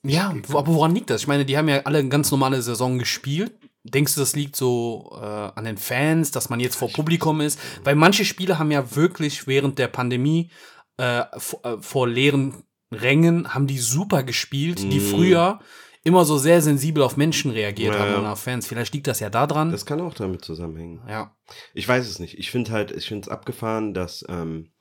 [0.09, 1.21] Ja, aber woran liegt das?
[1.21, 3.53] Ich meine, die haben ja alle eine ganz normale Saison gespielt.
[3.83, 7.59] Denkst du, das liegt so äh, an den Fans, dass man jetzt vor Publikum ist?
[7.83, 10.51] Weil manche Spiele haben ja wirklich während der Pandemie
[10.97, 15.59] äh, vor, äh, vor leeren Rängen haben die super gespielt, die früher
[16.03, 17.99] immer so sehr sensibel auf Menschen reagiert Mhm.
[17.99, 18.65] Ja, haben und auf Fans.
[18.65, 19.71] Vielleicht liegt das ja da dran.
[19.71, 21.01] Das kann auch damit zusammenhängen.
[21.07, 21.35] ja.
[21.73, 22.37] Ich weiß es nicht.
[22.39, 24.71] Ich finde halt, ich finde es abgefahren, dass, ähm,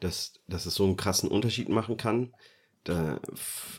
[0.00, 2.32] dass, dass es so einen krassen Unterschied machen kann.
[2.88, 3.20] Da,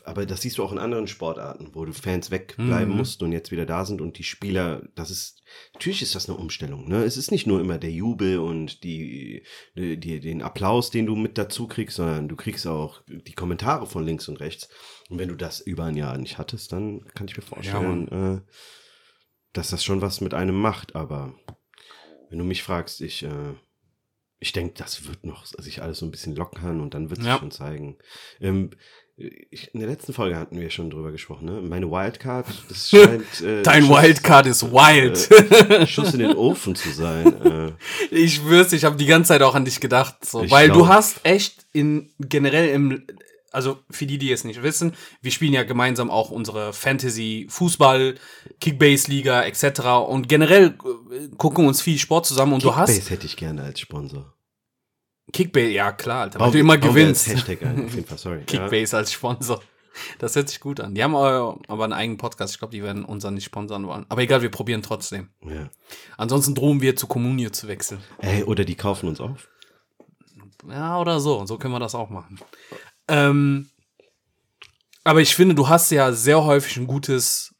[0.04, 2.96] aber das siehst du auch in anderen Sportarten, wo du Fans wegbleiben Mhm.
[2.98, 5.42] mussten und jetzt wieder da sind und die Spieler, das ist,
[5.74, 7.02] natürlich ist das eine Umstellung, ne?
[7.02, 9.42] Es ist nicht nur immer der Jubel und die,
[9.74, 14.04] die, den Applaus, den du mit dazu kriegst, sondern du kriegst auch die Kommentare von
[14.04, 14.68] links und rechts.
[15.08, 18.40] Und wenn du das über ein Jahr nicht hattest, dann kann ich mir vorstellen, äh,
[19.52, 21.34] dass das schon was mit einem macht, aber
[22.28, 23.54] wenn du mich fragst, ich, äh,
[24.38, 27.28] ich denke, das wird noch sich alles so ein bisschen lockern und dann wird sich
[27.28, 27.38] Ja.
[27.38, 27.98] schon zeigen.
[28.40, 28.70] Ähm,
[29.50, 31.60] ich, in der letzten Folge hatten wir schon drüber gesprochen, ne?
[31.60, 35.30] Meine Wildcard, das scheint äh, Dein Schuss, Wildcard ist wild.
[35.70, 37.40] äh, Schuss in den Ofen zu sein.
[37.44, 37.72] Äh,
[38.10, 40.74] Ich schwör's, ich habe die ganze Zeit auch an dich gedacht, so, Ich weil du
[40.80, 43.04] glaub- hast echt in generell im
[43.52, 48.14] also für die, die es nicht wissen, wir spielen ja gemeinsam auch unsere Fantasy Fußball
[48.60, 49.80] Kickbase Liga etc.
[50.08, 53.62] und generell äh, gucken uns viel Sport zusammen und du hast Kickbase hätte ich gerne
[53.64, 54.32] als Sponsor.
[55.32, 57.28] Kickbase, ja klar, Alter, weil du immer gewinnst.
[57.28, 58.40] als Hashtag ein, auf jeden Fall, sorry.
[58.46, 59.60] Kickbase als Sponsor.
[60.18, 60.94] Das hört sich gut an.
[60.94, 62.54] Die haben aber aber einen eigenen Podcast.
[62.54, 64.06] Ich glaube, die werden unseren nicht sponsern wollen.
[64.08, 65.30] Aber egal, wir probieren trotzdem.
[65.44, 65.52] Ja.
[65.52, 65.70] ja.
[66.16, 68.00] Ansonsten drohen wir zu Communio zu wechseln.
[68.18, 69.48] Ey, oder die kaufen uns auf.
[70.68, 71.44] Ja, oder so.
[71.44, 72.38] So können wir das auch machen.
[73.08, 73.68] Ähm,
[75.04, 77.54] aber ich finde, du hast ja sehr häufig ein gutes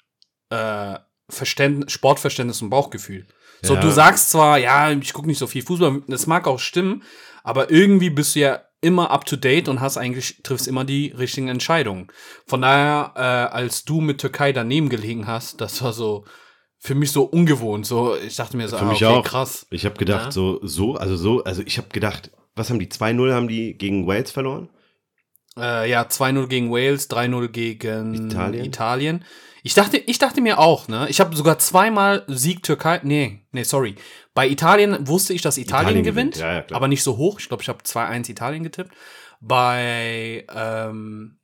[0.51, 3.27] äh, Verständnis, Sportverständnis und Bauchgefühl.
[3.63, 3.81] So, Ja.
[3.81, 7.03] du sagst zwar, ja, ich gucke nicht so viel Fußball, das mag auch stimmen,
[7.43, 11.09] aber irgendwie bist du ja immer up to date und hast eigentlich, triffst immer die
[11.17, 12.09] richtigen Entscheidungen.
[12.47, 16.25] Von daher, äh, als du mit Türkei daneben gelegen hast, das war so
[16.79, 17.85] für mich so ungewohnt.
[17.85, 19.25] So, ich dachte mir so, Für ah, mich okay, auch.
[19.25, 19.67] krass.
[19.71, 20.33] Ich habe gedacht, Ja.
[20.33, 22.89] so, so, also so, also ich habe gedacht, was haben die?
[22.89, 24.71] 2-0 haben die gegen Wales verloren?
[25.59, 28.65] Äh, ja, 2-0 gegen Wales, 3-0 gegen Italien?
[28.65, 29.25] Italien.
[29.63, 31.07] Ich dachte, ich dachte mir auch, ne?
[31.09, 33.01] Ich habe sogar zweimal Sieg Türkei.
[33.03, 33.95] Nee, nee, sorry.
[34.35, 37.41] Bei Italien wusste ich, dass Italien, Italien gewinnt, gewinnt, ja, ja, aber nicht so hoch.
[37.41, 38.93] Ich glaube, ich habe 2-1 Italien getippt.
[39.41, 41.39] Bei ähm,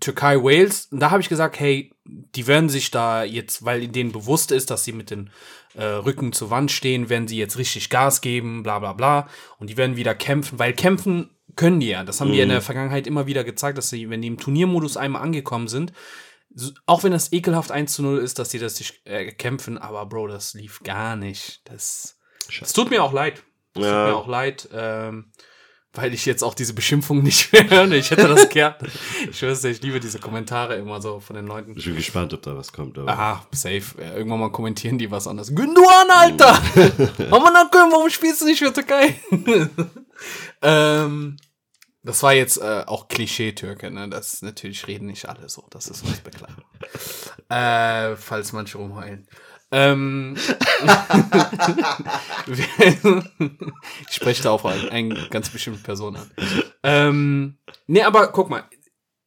[0.00, 4.50] Türkei Wales, da habe ich gesagt, hey, die werden sich da jetzt, weil denen bewusst
[4.50, 5.30] ist, dass sie mit den
[5.74, 9.28] äh, Rücken zur Wand stehen, werden sie jetzt richtig Gas geben, bla bla bla.
[9.58, 12.04] Und die werden wieder kämpfen, weil kämpfen können die ja.
[12.04, 14.38] Das haben die ja in der Vergangenheit immer wieder gezeigt, dass sie, wenn die im
[14.38, 15.92] Turniermodus einmal angekommen sind,
[16.86, 20.06] auch wenn das ekelhaft 1 zu 0 ist, dass die das sich äh, kämpfen, aber
[20.06, 21.60] Bro, das lief gar nicht.
[21.64, 22.18] Das,
[22.60, 23.42] das tut mir auch leid.
[23.74, 24.04] Das Ja.
[24.04, 25.32] tut mir auch leid, ähm,
[25.94, 27.90] weil ich jetzt auch diese Beschimpfung nicht mehr höre.
[27.92, 28.74] Ich hätte das gern.
[29.30, 31.74] Ich schwör's dir, ich liebe diese Kommentare immer so von den Leuten.
[31.76, 32.98] Ich bin gespannt, ob da was kommt.
[32.98, 33.82] Aber Aha, safe.
[33.98, 35.54] Ja, irgendwann mal kommentieren die was anderes.
[35.54, 36.54] Günduan, Alter!
[37.30, 39.16] Aman warum spielst du nicht für Türkei?
[40.62, 41.36] ähm,
[42.02, 44.08] das war jetzt äh, auch Klischee-Türke, ne?
[44.08, 45.64] Das natürlich reden nicht alle so.
[45.70, 46.56] Das ist uns beklagt.
[47.48, 49.28] äh, falls manche rumheulen.
[49.70, 50.36] Ähm,
[54.08, 56.30] ich spreche da auch eine, eine ganz bestimmte Person an.
[56.82, 58.64] Ähm, nee, aber guck mal,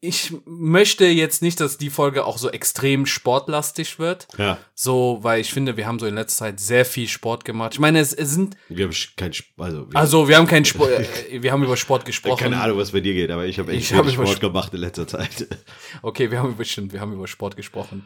[0.08, 4.28] ich möchte jetzt nicht, dass die Folge auch so extrem sportlastig wird.
[4.38, 7.74] ja, So, weil ich finde, wir haben so in letzter Zeit sehr viel Sport gemacht.
[7.74, 10.90] Ich meine, es, es sind, wir haben kein, also, wir also wir haben keinen Sport,
[11.32, 12.38] äh, wir haben über Sport gesprochen.
[12.40, 14.42] keine Ahnung, was bei dir geht, aber ich habe echt Ich viel hab Sport Sp-
[14.42, 15.48] gemacht in letzter Zeit.
[16.02, 18.06] Okay, wir haben bestimmt, wir haben über Sport gesprochen.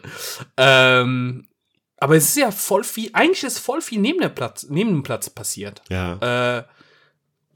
[0.58, 1.48] Ähm,
[1.98, 5.04] aber es ist ja voll viel, eigentlich ist voll viel neben, der Platz, neben dem
[5.04, 5.82] Platz passiert.
[5.90, 6.60] Ja.
[6.60, 6.64] Äh,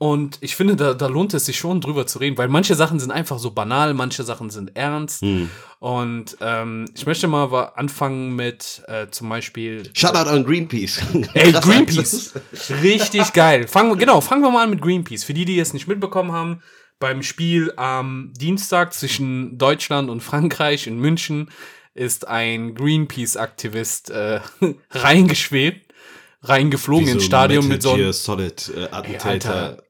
[0.03, 2.99] und ich finde, da, da lohnt es sich schon drüber zu reden, weil manche Sachen
[2.99, 5.21] sind einfach so banal, manche Sachen sind ernst.
[5.21, 5.49] Hm.
[5.79, 9.89] Und ähm, ich möchte mal anfangen mit äh, zum Beispiel.
[9.93, 11.01] Shoutout an Greenpeace.
[11.33, 12.33] Ey, Greenpeace.
[12.81, 13.65] Richtig geil.
[13.69, 15.23] Fangen, genau, fangen wir mal an mit Greenpeace.
[15.23, 16.61] Für die, die es nicht mitbekommen haben,
[16.99, 21.49] beim Spiel am Dienstag zwischen Deutschland und Frankreich in München
[21.93, 24.41] ist ein Greenpeace-Aktivist äh,
[24.91, 25.93] reingeschwebt,
[26.41, 29.55] reingeflogen Wie ins so Stadion mit so einem Solid äh, Attentäter.
[29.55, 29.83] Alter.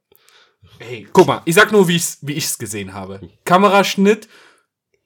[0.85, 3.21] Hey, guck mal, ich sag nur, wie ich's, wie ich's gesehen habe.
[3.45, 4.27] Kameraschnitt,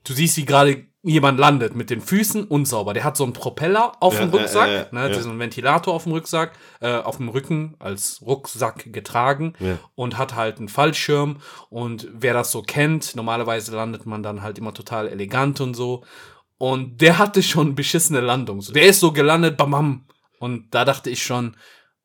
[0.05, 2.93] du siehst, wie gerade jemand landet mit den Füßen unsauber.
[2.95, 5.21] Der hat so einen Propeller auf Ja, dem Rucksack, äh, äh, ne, ja.
[5.21, 9.77] so einen Ventilator auf dem Rucksack, äh, auf dem Rücken als Rucksack getragen Ja.
[9.93, 11.37] und hat halt einen Fallschirm.
[11.69, 16.03] Und wer das so kennt, normalerweise landet man dann halt immer total elegant und so.
[16.57, 18.61] Und der hatte schon beschissene Landung.
[18.73, 20.05] Der ist so gelandet, bam, bam.
[20.39, 21.55] Und da dachte ich schon,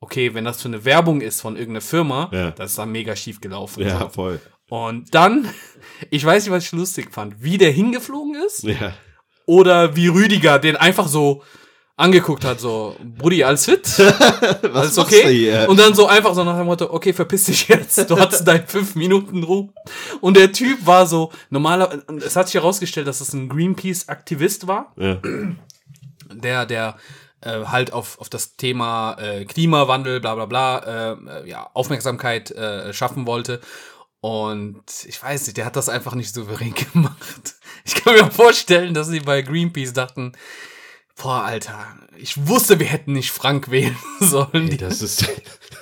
[0.03, 2.51] okay, wenn das für eine Werbung ist von irgendeiner Firma, Ja.
[2.51, 3.83] das ist dann mega schief gelaufen.
[3.83, 4.09] Ja, So.
[4.11, 4.41] voll.
[4.69, 5.49] Und dann,
[6.11, 8.93] ich weiß nicht, was ich lustig fand, wie der hingeflogen ist Ja.
[9.47, 11.43] Oder wie Rüdiger, den einfach so
[11.97, 13.87] angeguckt hat, so, Brudi, alles fit?
[13.99, 15.33] Was Alles okay?
[15.33, 15.67] hier?
[15.69, 18.67] Und dann so einfach so nach dem Motto, okay, verpiss dich jetzt, du hast deinen
[18.67, 19.69] fünf Minuten Ruhe.
[20.21, 24.93] Und der Typ war so, normaler, es hat sich herausgestellt, dass es ein Greenpeace-Aktivist war,
[24.97, 25.21] ja.
[26.33, 26.97] der, der
[27.43, 32.51] äh, halt auf, auf das Thema äh, Klimawandel, bla bla bla, äh, äh, ja, Aufmerksamkeit
[32.51, 33.61] äh, schaffen wollte.
[34.21, 37.55] Und ich weiß nicht, der hat das einfach nicht souverän gemacht.
[37.85, 40.33] Ich kann mir vorstellen, dass sie bei Greenpeace dachten,
[41.21, 44.69] boah, Alter, ich wusste, wir hätten nicht Frank wählen sollen.
[44.69, 45.27] Ey, das ist.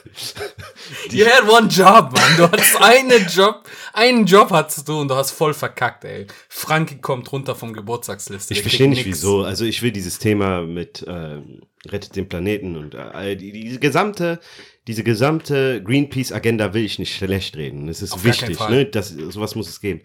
[1.11, 2.37] You had one job, Mann.
[2.37, 6.27] Du hattest einen Job, einen Job hattest du und du hast voll verkackt, ey.
[6.49, 8.55] Frankie kommt runter vom Geburtstagsliste.
[8.55, 9.19] Ich verstehe nicht nix.
[9.19, 9.43] wieso.
[9.43, 14.41] Also ich will dieses Thema mit ähm, rettet den Planeten und äh, die, diese gesamte,
[14.87, 17.89] diese gesamte Greenpeace-Agenda will ich nicht schlecht reden.
[17.89, 18.87] Es ist Auf wichtig, ne?
[18.87, 20.03] Das, sowas muss es geben.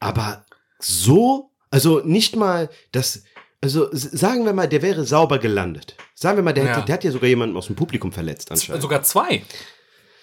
[0.00, 0.46] Aber
[0.78, 3.24] so, also nicht mal das.
[3.62, 5.94] Also sagen wir mal, der wäre sauber gelandet.
[6.14, 6.70] Sagen wir mal, der, Ja.
[6.76, 8.82] hätte, der hat ja sogar jemanden aus dem Publikum verletzt anscheinend.
[8.82, 9.42] Sogar zwei.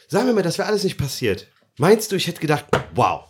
[0.08, 1.47] Sagen wir mal, das wäre alles nicht passiert.
[1.78, 3.21] Meinst du, ich hätte gedacht, wow,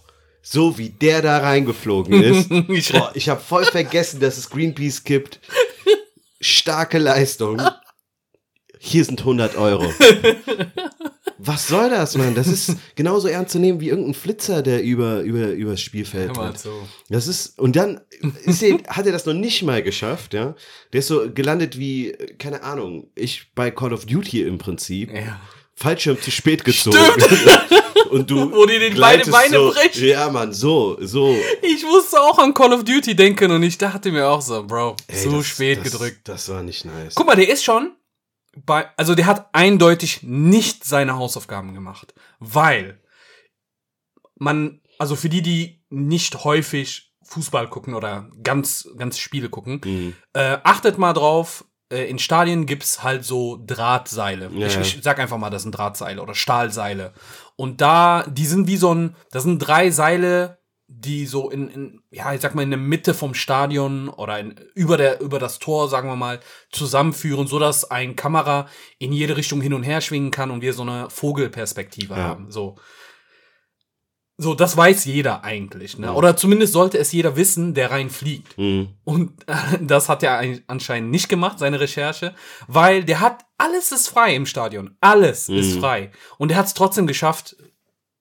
[0.41, 2.49] so wie der da reingeflogen ist.
[2.69, 5.39] Ich- boah, ich habe voll vergessen, dass es Greenpeace gibt.
[6.41, 7.61] Starke Leistung.
[8.81, 9.91] Hier sind 100 Euro.
[11.37, 12.33] Was soll das, Mann?
[12.35, 16.57] Das ist genauso ernst zu nehmen wie irgendein Flitzer, der über, über, übers Spielfeld rennt.
[16.59, 16.69] zu.
[17.09, 18.01] Das ist, und dann
[18.43, 20.55] ist er, hat er das noch nicht mal geschafft, ja.
[20.91, 25.13] Der ist so gelandet wie, keine Ahnung, ich bei Call of Duty im Prinzip.
[25.13, 25.39] Ja.
[25.75, 26.97] Fallschirm zu spät gezogen.
[28.11, 28.51] Und du.
[28.51, 30.07] Wo die den beide Beine so, brechen.
[30.07, 31.35] Ja, Mann, so, so.
[31.61, 34.95] Ich musste auch an Call of Duty denken und ich dachte mir auch so, Bro,
[35.07, 36.21] Ey, so das- spät das, gedrückt.
[36.27, 37.13] Das war nicht nice.
[37.13, 37.91] Guck mal, der ist schon
[38.65, 43.01] bei, also der hat eindeutig nicht seine Hausaufgaben gemacht, weil
[44.35, 50.15] man, also für die, die nicht häufig Fußball gucken oder ganz, ganz Spiele gucken, Mhm.
[50.33, 54.49] äh, achtet mal drauf, äh, in Stadien gibt's halt so Drahtseile.
[54.53, 57.13] Ja, ich, ich sag einfach mal, das sind Drahtseile oder Stahlseile.
[57.55, 60.58] Und da, die sind wie so ein, das sind drei Seile,
[60.91, 64.55] die so in, in ja, ich sag mal, in der Mitte vom Stadion oder in,
[64.73, 66.39] über, der, über das Tor, sagen wir mal,
[66.71, 70.73] zusammenführen, so dass ein Kamera in jede Richtung hin und her schwingen kann und wir
[70.73, 72.23] so eine Vogelperspektive Ja.
[72.23, 72.49] haben.
[72.51, 72.75] So.
[74.41, 76.13] So, das weiß jeder eigentlich, ne?
[76.13, 78.57] Oder zumindest sollte es jeder wissen, der reinfliegt.
[78.57, 78.93] Mhm.
[79.03, 82.33] Und äh, das hat er ein- anscheinend nicht gemacht, seine Recherche,
[82.67, 84.95] weil der hat, alles ist frei im Stadion.
[85.01, 85.79] Alles ist Mhm.
[85.81, 86.11] frei.
[86.37, 87.57] Und er hat es trotzdem geschafft,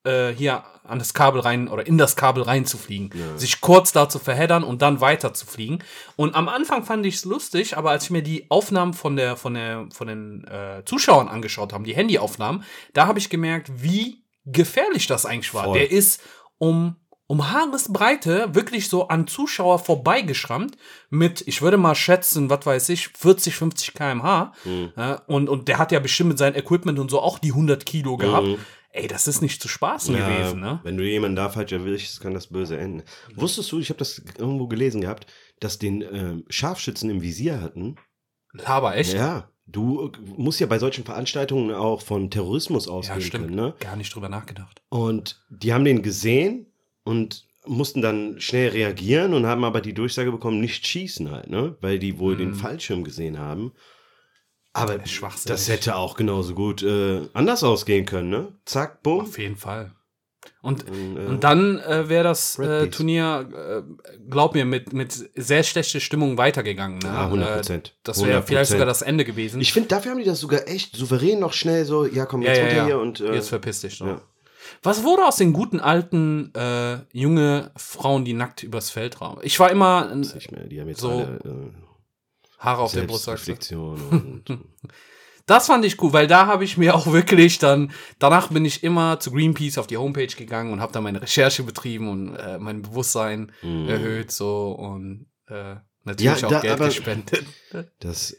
[0.03, 3.11] äh, hier an das Kabel rein oder in das Kabel reinzufliegen.
[3.13, 3.37] Ja.
[3.37, 5.79] Sich kurz da zu verheddern und dann weiter zu fliegen.
[6.15, 9.35] Und am Anfang fand ich es lustig, aber als ich mir die Aufnahmen von der,
[9.35, 14.23] von der, von den äh, Zuschauern angeschaut habe, die Handyaufnahmen, da habe ich gemerkt, wie
[14.45, 15.65] gefährlich das eigentlich war.
[15.65, 15.77] Voll.
[15.77, 16.21] Der ist
[16.57, 16.95] um
[17.31, 20.77] um Haaresbreite wirklich so an Zuschauer vorbeigeschrammt
[21.11, 24.51] mit, ich würde mal schätzen, was weiß ich, 40, 50 kmh.
[24.65, 24.93] Mhm.
[24.97, 27.85] Ja, und, und der hat ja bestimmt mit seinem Equipment und so auch die 100
[27.85, 28.47] Kilo gehabt.
[28.47, 28.57] Mhm.
[28.91, 30.79] Ey, das ist nicht zu spaßen Ja, gewesen, ne?
[30.83, 33.03] Wenn du jemanden da falsch erwischst, kann das böse enden.
[33.35, 35.27] Wusstest du, ich habe das irgendwo gelesen gehabt,
[35.59, 37.97] dass den ähm, Scharfschützen im Visier hatten?
[38.65, 39.13] Aber echt?
[39.13, 39.49] Ja.
[39.67, 43.43] Du musst ja bei solchen Veranstaltungen auch von Terrorismus ausgehen stimmt.
[43.45, 43.75] können, ne?
[43.79, 44.81] Gar nicht drüber nachgedacht.
[44.89, 46.65] Und die haben den gesehen
[47.03, 51.77] und mussten dann schnell reagieren und haben aber die Durchsage bekommen, nicht schießen halt, ne?
[51.81, 52.55] Weil die wohl den Mhm.
[52.55, 53.73] Fallschirm gesehen haben.
[54.73, 55.45] Aber Schwachsinnig.
[55.45, 58.53] das hätte auch genauso gut äh, anders ausgehen können, ne?
[58.65, 59.21] Zack, bumm.
[59.21, 59.91] Auf jeden Fall.
[60.61, 62.87] Und, Und, äh, und dann äh, wäre das äh.
[62.89, 66.99] Turnier, äh, glaub mir, mit, mit sehr schlechter Stimmung weitergegangen.
[66.99, 67.07] Ne?
[67.07, 67.97] ja, 100 Äh, Prozent.
[68.03, 69.59] Das wäre vielleicht sogar das Ende gewesen.
[69.59, 72.49] Ich finde, dafür haben die das sogar echt souverän noch schnell so, ja komm, ja,
[72.49, 72.85] jetzt ja, runter ja.
[72.85, 74.05] hier und äh, Jetzt verpiss dich doch.
[74.07, 74.21] ja.
[74.83, 79.41] Was wurde aus den guten alten äh, junge Frauen, die nackt übers Feld rauben?
[79.43, 80.67] Ich war immer ein nicht mehr.
[80.67, 81.71] Die haben jetzt So alle äh,
[82.59, 83.23] Haare auf der Brust.
[83.25, 84.59] Selbstreflexion und
[85.45, 88.83] Das fand ich cool, weil da habe ich mir auch wirklich dann, danach bin ich
[88.83, 92.59] immer zu Greenpeace auf die Homepage gegangen und habe da meine Recherche betrieben und äh,
[92.59, 93.87] mein Bewusstsein Mhm.
[93.89, 97.45] erhöht so und äh, natürlich Ja, auch da- Geld gespendet.
[97.99, 98.35] Das,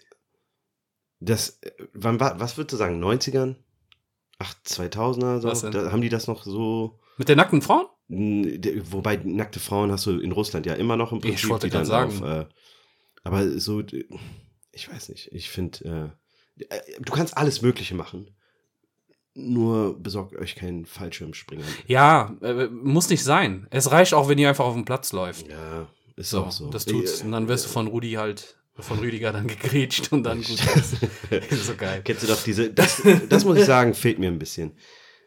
[1.20, 1.58] das,
[1.92, 3.56] wann war, was würdest du sagen, 90ern?
[4.38, 5.70] Ach, 2000er, Was so?
[5.70, 7.86] Da, haben die das noch so, Mit den nackten Frauen?
[8.08, 11.48] wobei nackte Frauen hast du in Russland ja immer noch im Prinzip.
[11.50, 12.22] wollte die grad dann sagen.
[12.24, 12.46] Auf, äh,
[13.22, 13.82] aber so,
[14.72, 16.12] ich weiß nicht, ich finde,
[16.60, 18.30] äh, äh, du kannst alles Mögliche machen.
[19.34, 21.64] Nur besorgt euch keinen Fallschirmspringer.
[21.86, 23.68] Ja, äh, muss nicht sein.
[23.70, 25.48] Es reicht auch, wenn ihr einfach auf dem Platz läuft.
[25.48, 26.68] Ja, ist So, auch so.
[26.68, 27.22] das tut's.
[27.22, 30.96] Und dann wirst du von Rudi halt, von Rüdiger dann gegrätscht und dann gut ist.
[31.50, 32.02] ist so geil.
[32.04, 34.76] Kennst du doch diese, das, das muss ich sagen, fehlt mir ein bisschen.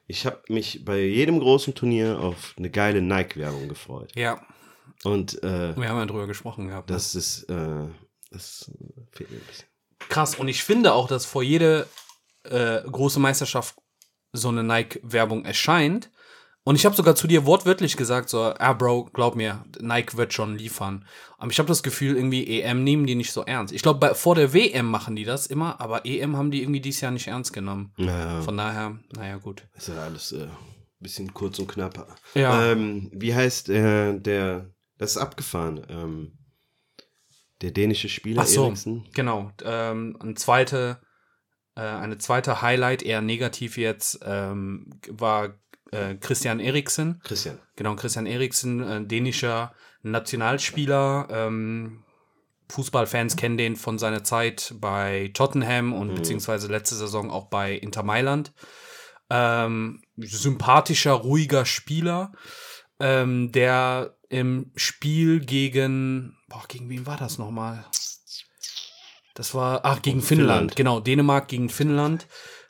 [0.06, 4.12] Ich habe mich bei jedem großen Turnier auf eine geile Nike-Werbung gefreut.
[4.16, 4.46] Ja.
[5.04, 6.90] Und äh, Wir haben ja drüber gesprochen gehabt.
[6.90, 6.96] ne?
[6.96, 7.88] das ist, äh,
[8.32, 8.72] das
[9.12, 9.68] fehlt mir ein bisschen.
[10.10, 10.36] Krass.
[10.36, 11.88] Und ich finde auch, dass vor jede
[12.44, 13.76] äh, große Meisterschaft
[14.34, 16.10] so eine Nike-Werbung erscheint.
[16.66, 20.34] Und ich habe sogar zu dir wortwörtlich gesagt, so, ah, Bro, glaub mir, Nike wird
[20.34, 21.06] schon liefern.
[21.38, 23.74] Aber ich habe das Gefühl, irgendwie EM nehmen die nicht so ernst.
[23.74, 27.02] Ich glaube, vor der WM machen die das immer, aber EM haben die irgendwie dieses
[27.02, 27.94] Jahr nicht ernst genommen.
[27.98, 29.68] Naja, Von daher, naja, gut.
[29.76, 30.48] ist ja alles äh,
[31.02, 32.18] bisschen kurz und knapp.
[32.34, 32.72] Ja.
[32.72, 34.70] Ähm, wie heißt äh, der,
[35.04, 36.32] das ist abgefahren, ähm,
[37.62, 39.06] der dänische Spieler Ach so, Eriksen?
[39.14, 39.52] genau.
[39.64, 41.02] Ähm, ein zweite,
[41.76, 45.60] äh, eine zweite Highlight, eher negativ jetzt, ähm, war
[45.92, 47.22] äh, Christian Eriksen.
[47.26, 47.60] Christian.
[47.76, 51.28] Genau, Christian Eriksen, äh, dänischer Nationalspieler.
[51.30, 52.04] Ähm,
[52.70, 58.04] Fußballfans kennen den von seiner Zeit bei Tottenham und beziehungsweise letzte Saison auch bei Inter
[58.04, 58.54] Mailand.
[59.30, 62.32] Ähm, sympathischer, ruhiger Spieler,
[63.00, 67.86] ähm, der im Spiel gegen, boah, gegen wen war das nochmal?
[69.36, 70.50] Das war, ach, gegen Finnland.
[70.50, 70.76] Finnland.
[70.76, 72.28] genau, Dänemark gegen Finnland,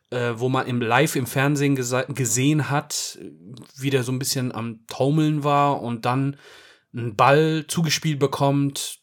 [0.10, 3.18] äh, wo man im Live im Fernsehen gesehen hat,
[3.78, 6.36] wie der so ein bisschen am Taumeln war und dann
[6.94, 9.00] einen Ball zugespielt bekommt,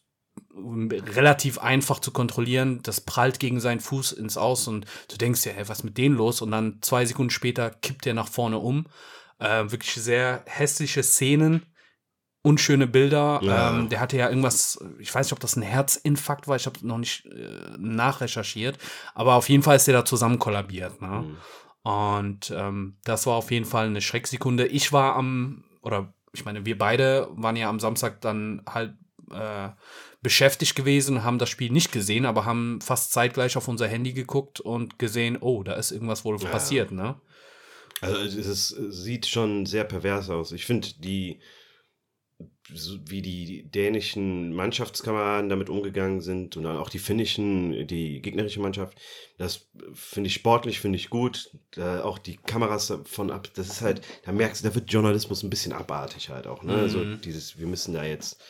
[0.53, 2.81] relativ einfach zu kontrollieren.
[2.83, 5.97] Das prallt gegen seinen Fuß ins Aus und du denkst ja, hey, was ist mit
[5.97, 6.41] denen los?
[6.41, 8.85] Und dann zwei Sekunden später kippt er nach vorne um.
[9.39, 11.65] Äh, wirklich sehr hässliche Szenen,
[12.41, 13.39] unschöne Bilder.
[13.43, 13.69] Ja.
[13.69, 16.85] Ähm, der hatte ja irgendwas, ich weiß nicht, ob das ein Herzinfarkt war, ich habe
[16.85, 18.77] noch nicht äh, nachrecherchiert,
[19.13, 21.01] aber auf jeden Fall ist der da zusammen kollabiert.
[21.01, 21.35] Ne?
[21.83, 24.67] Und ähm, das war auf jeden Fall eine Schrecksekunde.
[24.67, 28.93] Ich war am, oder ich meine, wir beide waren ja am Samstag dann halt
[29.31, 29.69] äh,
[30.21, 34.59] beschäftigt gewesen, haben das Spiel nicht gesehen, aber haben fast zeitgleich auf unser Handy geguckt
[34.59, 37.19] und gesehen, oh, da ist irgendwas wohl passiert, ne?
[38.01, 40.51] Also es ist, es sieht schon sehr pervers aus.
[40.51, 41.39] Ich finde die,
[42.69, 48.97] wie die dänischen Mannschaftskameraden damit umgegangen sind und dann auch die finnischen, die gegnerische Mannschaft,
[49.37, 51.51] das finde ich sportlich, finde ich gut.
[51.71, 55.43] Da auch die Kameras davon ab, das ist halt, da merkst du, da wird Journalismus
[55.43, 56.63] ein bisschen abartig halt auch.
[56.63, 56.75] Ne?
[56.75, 58.41] Also dieses, wir müssen da jetzt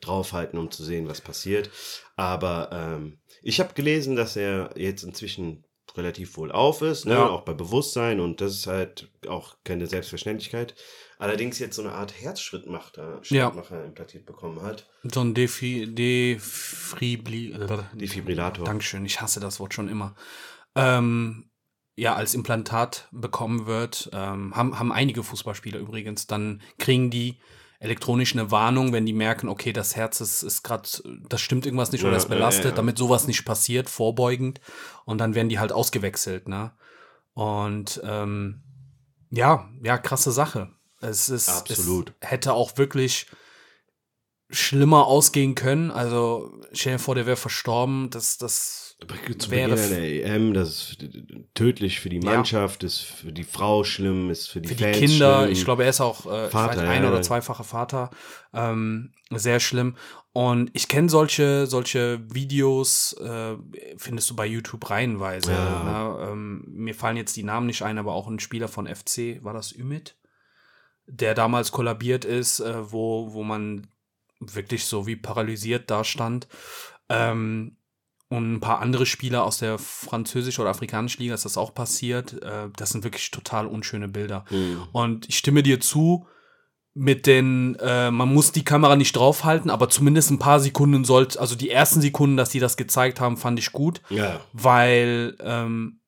[0.00, 1.70] draufhalten, um zu sehen, was passiert.
[2.16, 5.64] Aber ähm, ich habe gelesen, dass er jetzt inzwischen
[5.96, 7.14] relativ wohl auf ist, ne?
[7.14, 7.28] Ja.
[7.28, 10.74] auch bei Bewusstsein und das ist halt auch keine Selbstverständlichkeit.
[11.20, 13.48] Allerdings jetzt so eine Art Herzschrittmacher Ja.
[13.48, 14.88] Implantiert bekommen hat.
[15.02, 17.54] So ein Defi, Defibri,
[17.92, 18.64] Defibrillator.
[18.64, 20.14] Dankeschön, ich hasse das Wort schon immer.
[20.74, 21.50] Ähm,
[21.94, 27.38] ja, als Implantat bekommen wird, ähm, haben, haben einige Fußballspieler übrigens, dann kriegen die
[27.80, 30.88] elektronisch eine Warnung, wenn die merken, okay, das Herz ist, ist gerade,
[31.28, 32.76] das stimmt irgendwas nicht oder ist belastet, ja, ja.
[32.76, 34.62] damit sowas nicht passiert, vorbeugend.
[35.04, 36.72] Und dann werden die halt ausgewechselt, ne?
[37.34, 38.62] Und ähm,
[39.30, 40.70] ja, ja, krasse Sache.
[41.00, 42.12] Es ist Absolut.
[42.20, 43.26] Es hätte auch wirklich
[44.50, 45.90] schlimmer ausgehen können.
[45.90, 48.10] Also stell dir vor, der wäre verstorben.
[48.10, 48.96] Das, das
[49.38, 50.98] Zu wäre Beginn einer EM, das ist
[51.54, 52.32] tödlich für die Ja.
[52.32, 55.38] Mannschaft, ist für die Frau schlimm, ist für die, für die Fans Kinder.
[55.42, 55.52] schlimm.
[55.52, 57.22] Ich glaube, er ist auch äh, Vater, weiß, ein ja, oder ja.
[57.22, 58.10] zweifacher Vater.
[58.52, 59.96] Ähm, sehr schlimm.
[60.32, 63.56] Und ich kenne solche, solche Videos, äh,
[63.96, 65.52] findest du bei YouTube reihenweise.
[65.52, 66.16] Ja.
[66.18, 66.28] Ne?
[66.30, 69.54] Ähm, mir fallen jetzt die Namen nicht ein, aber auch ein Spieler von FC, war
[69.54, 70.16] das Ümit?
[71.12, 73.88] Der damals kollabiert ist, äh, wo, wo man
[74.38, 76.48] wirklich so wie paralysiert dastand.
[77.08, 77.76] Ähm,
[78.28, 82.40] und ein paar andere Spieler aus der französischen oder afrikanischen Liga ist das auch passiert.
[82.42, 84.44] Äh, das sind wirklich total unschöne Bilder.
[84.50, 84.82] Mhm.
[84.92, 86.26] Und ich stimme dir zu,
[86.94, 91.40] mit den, äh, man muss die Kamera nicht draufhalten, aber zumindest ein paar Sekunden sollte,
[91.40, 95.99] also die ersten Sekunden, dass die das gezeigt haben, fand ich gut, Ja, weil ähm,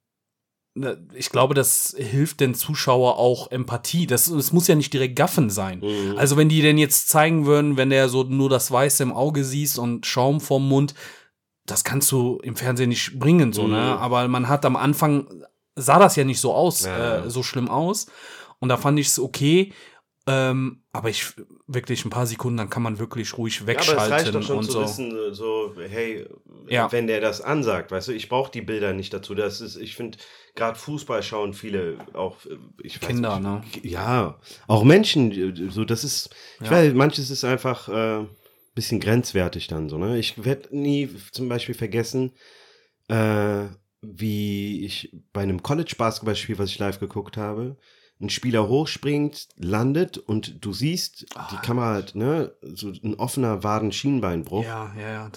[1.15, 4.07] ich glaube, das hilft den Zuschauer auch Empathie.
[4.07, 5.81] Das, es muss ja nicht direkt Gaffen sein.
[5.81, 6.17] Mhm.
[6.17, 9.45] Also wenn die denn jetzt zeigen würden, wenn der so nur das Weiße im Auge
[9.45, 10.95] siehst und Schaum vorm Mund,
[11.67, 13.71] das kannst du im Fernsehen nicht bringen, so, Mhm.
[13.73, 13.81] ne?
[13.99, 15.27] Aber man hat am Anfang,
[15.77, 17.19] sah das ja nicht so aus, Ja.
[17.25, 18.07] äh, so schlimm aus.
[18.59, 19.73] Und da fand ich es okay.
[20.25, 21.35] Ähm, aber ich
[21.67, 24.47] wirklich ein paar Sekunden, dann kann man wirklich ruhig Ja, aber es reicht wegschalten doch
[24.47, 24.83] schon und zu so.
[24.83, 26.27] wissen, so, hey,
[26.69, 26.93] Ja.
[26.93, 29.35] wenn der das ansagt, weißt du, ich brauche die Bilder nicht dazu.
[29.35, 30.19] Das ist, ich finde,
[30.55, 33.65] gerade Fußball schauen viele auch, äh, ich weiß Kinder, nicht, ne?
[33.83, 36.77] Ja, auch Menschen, äh, so, das ist, ich Ja.
[36.77, 38.25] weiß, manches ist einfach äh,
[38.77, 40.19] bisschen grenzwertig dann so, ne?
[40.19, 42.31] Ich werde nie zum Beispiel vergessen,
[43.09, 43.65] äh,
[44.03, 47.77] wie ich bei einem College-Basketballspiel, was ich live geguckt habe,
[48.23, 54.65] ein Spieler hochspringt, landet und du siehst, die Kamera hat, ne, so ein offener Wadenschienbeinbruch.
[54.65, 55.31] Ja, ja, ja.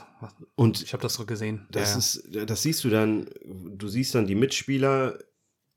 [0.55, 1.67] Und Ich habe das so gesehen.
[1.71, 5.17] das ja, ist, das siehst du dann, du siehst dann die Mitspieler,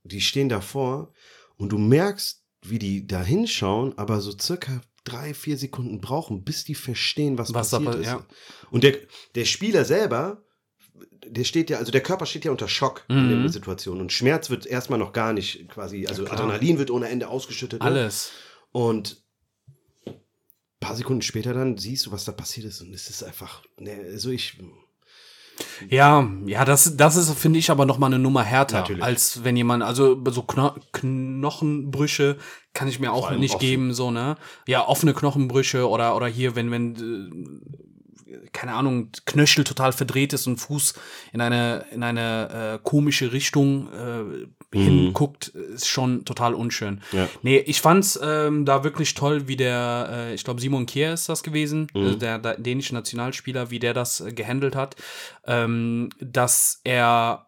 [0.04, 1.12] die stehen davor
[1.56, 6.64] und du merkst, wie die da hinschauen, aber so circa drei, vier Sekunden brauchen, bis
[6.64, 8.06] die verstehen, was, Was passiert pa- ist.
[8.06, 8.26] ja.
[8.70, 8.96] Und der,
[9.34, 10.42] der Spieler selber,
[11.30, 13.42] der steht ja, also der Körper steht ja unter Schock in Mhm.
[13.42, 14.00] der Situation.
[14.00, 16.38] Und Schmerz wird erstmal noch gar nicht quasi, also klar.
[16.38, 17.80] Adrenalin wird ohne Ende ausgeschüttet.
[17.80, 17.86] ne?
[17.86, 18.32] Alles.
[18.72, 19.22] Und
[20.06, 20.14] ein
[20.80, 22.80] paar Sekunden später dann siehst du, was da passiert ist.
[22.80, 24.58] Und es ist einfach, ne, also ich,
[25.90, 29.02] Ja, ja, das, das ist, finde ich, aber noch mal eine Nummer härter, Natürlich.
[29.02, 32.36] als wenn jemand, also so Kno Knochenbrüche
[32.74, 33.60] kann ich mir auch nicht offen.
[33.66, 34.36] geben, so, ne?
[34.68, 37.97] Ja, offene Knochenbrüche oder, oder hier, wenn, wenn, äh,
[38.52, 40.94] keine Ahnung, Knöchel total verdreht ist und Fuß
[41.32, 47.00] in eine, in eine äh, komische Richtung äh, hinguckt, ist schon total unschön.
[47.12, 47.28] Ja.
[47.42, 51.28] Nee, ich fand's ähm, da wirklich toll, wie der, äh, ich glaube, Simon Kier ist
[51.28, 54.96] das gewesen, äh, der, der dänische Nationalspieler, wie der das äh, gehandelt hat,
[55.46, 57.47] ähm, dass er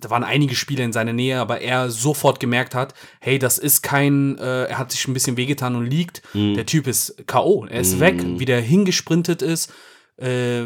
[0.00, 3.82] da waren einige Spieler in seiner Nähe, aber er sofort gemerkt hat, hey, das ist
[3.82, 6.22] kein, äh, er hat sich ein bisschen wehgetan und liegt.
[6.56, 9.72] Der Typ ist K.O., er ist weg, wie der hingesprintet ist
[10.16, 10.64] äh,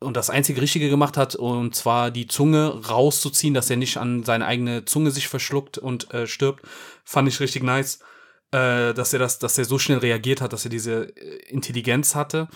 [0.00, 4.24] und das einzige Richtige gemacht hat, und zwar die Zunge rauszuziehen, dass er nicht an
[4.24, 6.62] seine eigene Zunge sich verschluckt und äh, stirbt,
[7.04, 8.00] fand ich richtig nice.
[8.54, 12.14] Äh, dass er das, dass er so schnell reagiert hat, dass er diese äh, Intelligenz
[12.14, 12.48] hatte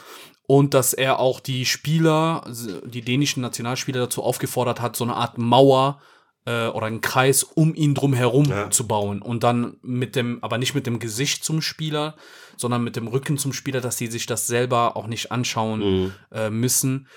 [0.46, 2.44] und dass er auch die Spieler,
[2.84, 6.00] die dänischen Nationalspieler dazu aufgefordert hat, so eine Art Mauer
[6.44, 8.70] äh, oder einen Kreis um ihn drum herum Ja.
[8.70, 12.14] zu bauen und dann mit dem, aber nicht mit dem Gesicht zum Spieler,
[12.56, 16.12] sondern mit dem Rücken zum Spieler, dass sie sich das selber auch nicht anschauen Mhm.
[16.32, 17.08] äh, müssen.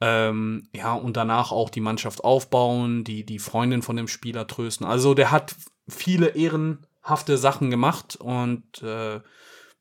[0.00, 4.86] Ähm, ja, und danach auch die Mannschaft aufbauen, die, die Freundin von dem Spieler trösten.
[4.86, 5.56] Also der hat
[5.88, 9.20] viele ehrenhafte Sachen gemacht und äh,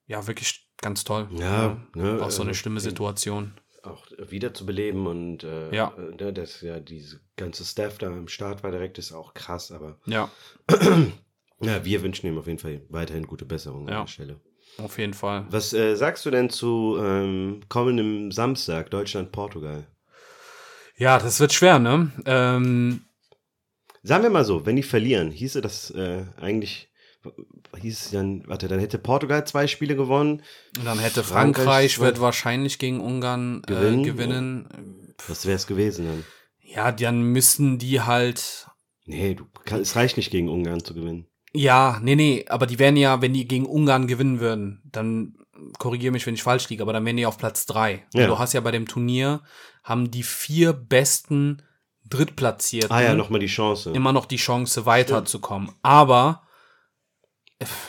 [0.08, 1.28] ja, wirklich ganz toll.
[1.38, 3.54] Ja, ne, Auch so eine äh, schlimme Situation.
[3.84, 5.94] auch wiederzubeleben und äh, Ja.
[5.98, 9.72] äh, ne, dass ja diese ganze Staff da im Start war direkt, ist auch krass,
[9.72, 10.30] aber Ja,
[11.62, 14.00] ja, wir wünschen ihm auf jeden Fall weiterhin gute Besserung Ja.
[14.02, 14.40] an der Stelle.
[14.78, 15.46] auf jeden Fall.
[15.50, 19.86] Was äh, sagst du denn zu ähm, kommendem Samstag, Deutschland-Portugal?
[20.98, 22.12] Ja, das wird schwer, ne?
[22.26, 23.02] Ähm,
[24.04, 26.90] Sagen wir mal so, wenn die verlieren, hieße das äh, eigentlich,
[27.80, 30.44] hieß es dann, warte, dann hätte Portugal zwei Spiele gewonnen.
[30.78, 34.00] und dann hätte Frankreich Frankreich, wird wahrscheinlich gegen Ungarn gewinnen.
[34.00, 35.16] Äh, gewinnen.
[35.28, 36.24] Was wäre es gewesen dann?
[36.60, 38.68] Ja, dann müssen die halt
[39.06, 41.28] Nee, du, kann, es reicht nicht gegen Ungarn zu gewinnen.
[41.54, 45.36] Ja, nee, nee, aber die wären ja, wenn die gegen Ungarn gewinnen würden, dann
[45.78, 48.06] korrigiere mich, wenn ich falsch liege, aber dann wären die auf Platz drei.
[48.14, 48.28] Ja.
[48.28, 49.42] Du hast ja bei dem Turnier,
[49.84, 51.62] haben die vier besten
[52.08, 53.92] Drittplatzierten Ah ja, nochmal die Chance.
[53.92, 55.72] immer noch die Chance, weiterzukommen.
[55.82, 56.44] Aber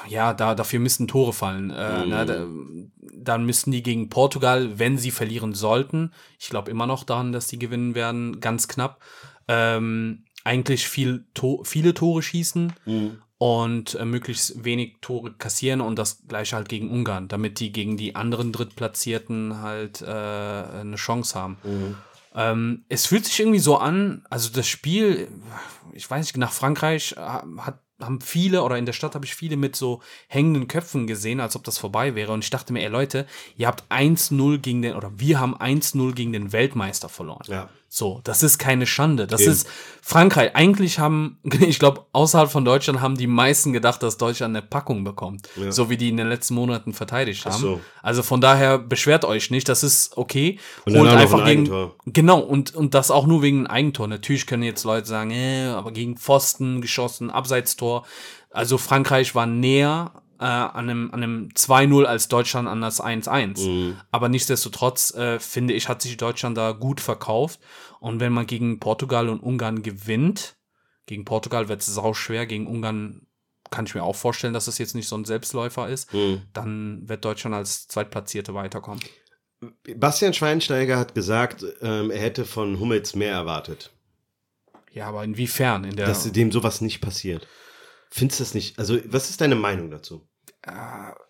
[0.09, 1.71] ja, da, dafür müssten Tore fallen.
[1.71, 2.09] Äh, Mhm.
[2.11, 2.47] ne, da,
[3.19, 7.47] dann müssten die gegen Portugal, wenn sie verlieren sollten, ich glaube immer noch daran, dass
[7.49, 9.03] die gewinnen werden, ganz knapp,
[9.49, 13.19] ähm, eigentlich viel to viele Tore schießen Mhm.
[13.39, 17.97] und äh, möglichst wenig Tore kassieren und das gleiche halt gegen Ungarn, damit die gegen
[17.97, 21.59] die anderen Drittplatzierten halt äh, eine Chance haben.
[21.65, 21.97] Mhm.
[22.37, 25.27] Ähm, es fühlt sich irgendwie so an, also das Spiel,
[25.93, 27.21] ich weiß nicht, nach Frankreich äh,
[27.59, 31.41] hat, haben viele oder in der Stadt habe ich viele mit so hängenden Köpfen gesehen,
[31.41, 32.33] als ob das vorbei wäre.
[32.33, 33.27] Und ich dachte mir, ey Leute,
[33.57, 37.45] ihr habt 1-0 gegen den, oder wir haben 1-0 gegen den Weltmeister verloren.
[37.49, 37.69] Ja.
[37.99, 39.27] So, das ist keine Schande.
[39.27, 39.53] Das Eben.
[39.53, 39.67] ist
[40.03, 40.55] Frankreich.
[40.55, 45.03] Eigentlich haben, ich glaube, außerhalb von Deutschland haben die meisten gedacht, dass Deutschland eine Packung
[45.03, 45.49] bekommt.
[45.57, 45.73] Ja.
[45.73, 47.61] So wie die in den letzten Monaten verteidigt Ach haben.
[47.63, 47.81] so.
[48.03, 50.59] Also von daher beschwert euch nicht, das ist okay.
[50.85, 51.91] Und auch noch ein gegen.
[52.05, 54.09] Genau, und, und das auch nur wegen einem Eigentor.
[54.09, 58.05] Natürlich können jetzt Leute sagen, äh, aber gegen Pfosten geschossen, Abseitstor.
[58.51, 63.67] Also Frankreich war näher äh, an einem, an einem 2-0 als Deutschland an das 1-1.
[63.67, 63.97] Mhm.
[64.11, 67.61] Aber nichtsdestotrotz, äh, finde ich, hat sich Deutschland da gut verkauft.
[68.01, 70.57] Und wenn man gegen Portugal und Ungarn gewinnt,
[71.07, 73.27] gegen Portugal wird es sau schwer, gegen Ungarn
[73.71, 76.43] kann ich mir auch vorstellen, dass es jetzt nicht so ein Selbstläufer ist, Mhm.
[76.53, 79.01] dann wird Deutschland als Zweitplatzierte weiterkommen.
[79.97, 83.91] Bastian Schweinsteiger hat gesagt, ähm, er hätte von Hummels mehr erwartet.
[84.93, 85.85] Ja, aber inwiefern?
[85.85, 87.47] In der, Dass dem sowas nicht passiert.
[88.17, 88.79] Findest du das nicht?
[88.79, 90.27] Also, was ist deine Meinung dazu?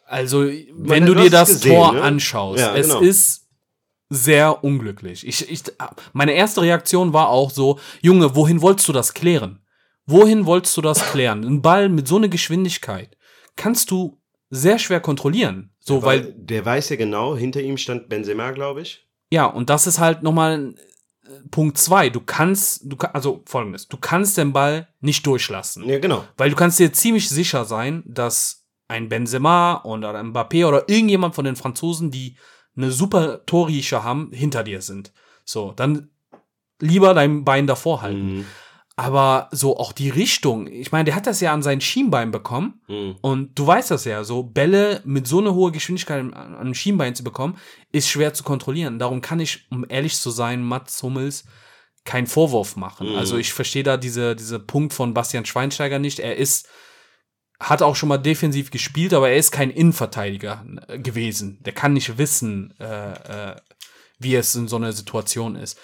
[0.06, 2.02] Also, Man- wenn du du dir das gesehen, Tor ne?
[2.02, 3.00] anschaust, Ja, es genau.
[3.00, 3.48] ist
[4.08, 5.26] sehr unglücklich.
[5.26, 5.62] Ich, ich,
[6.12, 9.58] meine erste Reaktion war auch so, Junge, wohin wolltest du das klären?
[10.06, 11.42] Wohin wolltest du das klären?
[11.44, 13.16] Ein Ball mit so einer Geschwindigkeit
[13.56, 15.72] kannst du sehr schwer kontrollieren.
[15.80, 19.08] So, weil, der weiß ja genau, hinter ihm stand Benzema, glaube ich.
[19.30, 20.80] ja, und das ist halt nochmal äh,
[21.50, 22.10] Punkt zwei.
[22.10, 25.88] Du kannst, du also folgendes, du kannst den Ball nicht durchlassen.
[25.88, 26.24] Ja, genau.
[26.36, 31.34] Weil du kannst dir ziemlich sicher sein, dass ein Benzema oder ein Mbappé oder irgendjemand
[31.34, 32.36] von den Franzosen, die
[32.76, 35.12] eine super Torriecher haben, hinter dir sind.
[35.44, 36.10] So, dann
[36.80, 38.38] lieber dein Bein davor halten.
[38.38, 38.46] Mhm.
[38.98, 40.66] Aber so auch die Richtung.
[40.68, 42.80] Ich meine, der hat das ja an sein Schienbein bekommen.
[42.88, 43.16] Mhm.
[43.20, 47.14] Und du weißt das ja, so Bälle mit so einer hohen Geschwindigkeit an einem Schienbein
[47.14, 47.58] zu bekommen,
[47.92, 48.98] ist schwer zu kontrollieren.
[48.98, 51.44] Darum kann ich, um ehrlich zu sein, Mats Hummels
[52.06, 53.10] keinen Vorwurf machen.
[53.10, 53.16] Mhm.
[53.16, 56.20] Also ich verstehe da diese, diese Punkt von Bastian Schweinsteiger nicht.
[56.20, 56.66] Er ist,
[57.60, 61.58] hat auch schon mal defensiv gespielt, aber er ist kein Innenverteidiger äh, gewesen.
[61.64, 63.56] Der kann nicht wissen, äh, äh,
[64.18, 65.78] wie es in so einer Situation ist.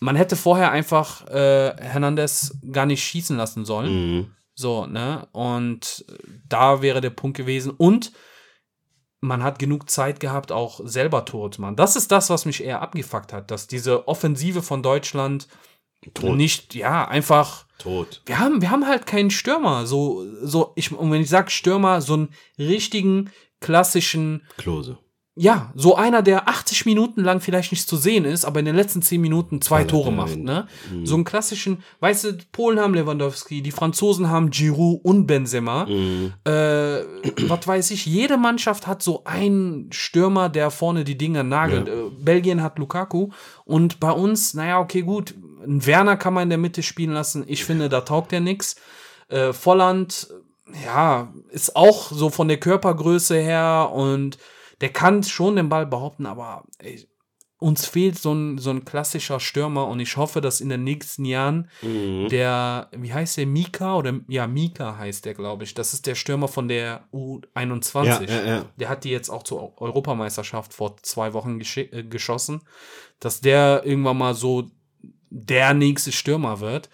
[0.00, 3.92] Man hätte vorher einfach äh, Hernandez gar nicht schießen lassen sollen.
[3.92, 4.30] Mhm.
[4.54, 5.28] So, ne?
[5.32, 6.04] Und
[6.48, 7.72] da wäre der Punkt gewesen.
[7.72, 8.12] Und
[9.20, 11.76] man hat genug Zeit gehabt, auch selber Tore zu machen.
[11.76, 15.48] Das ist das, was mich eher abgefuckt hat, dass diese Offensive von Deutschland
[16.14, 16.36] Tot.
[16.36, 17.66] nicht, ja, einfach.
[17.78, 18.22] Tot.
[18.26, 19.86] Wir haben, wir haben halt keinen Stürmer.
[19.86, 22.28] So, so, ich, und wenn ich sage Stürmer, so einen
[22.58, 23.30] richtigen,
[23.60, 24.98] klassischen, Klose.
[25.38, 28.74] Ja, so einer, der 80 Minuten lang vielleicht nicht zu sehen ist, aber in den
[28.74, 30.66] letzten 10 Minuten zwei Weil er Tore macht, ne?
[30.90, 31.04] Mhm.
[31.04, 35.84] So einen klassischen, weißt du, Polen haben Lewandowski, die Franzosen haben Giroud und Benzema.
[35.84, 36.32] Mhm.
[36.44, 36.50] Äh,
[37.48, 41.88] was weiß ich, jede Mannschaft hat so einen Stürmer, der vorne die Dinger nagelt.
[41.88, 41.94] Ja.
[41.94, 43.28] Äh, Belgien hat Lukaku
[43.66, 47.44] und bei uns, naja, okay, gut, ein Werner kann man in der Mitte spielen lassen.
[47.46, 48.76] Ich finde, da taugt er nix.
[49.28, 50.28] Äh, Volland,
[50.82, 54.38] ja, ist auch so von der Körpergröße her und
[54.80, 57.08] der kann schon den Ball behaupten, aber ey,
[57.58, 61.24] uns fehlt so ein, so ein klassischer Stürmer und ich hoffe, dass in den nächsten
[61.24, 62.28] Jahren Mhm.
[62.28, 65.72] der, wie heißt der, Mika oder ja, Mika heißt der, glaube ich.
[65.72, 68.04] Das ist der Stürmer von der U21.
[68.04, 68.64] Ja, ja, ja.
[68.76, 72.60] Der hat die jetzt auch zur Europameisterschaft vor zwei Wochen äh, geschossen,
[73.20, 74.70] dass der irgendwann mal so
[75.30, 76.90] der nächste Stürmer wird.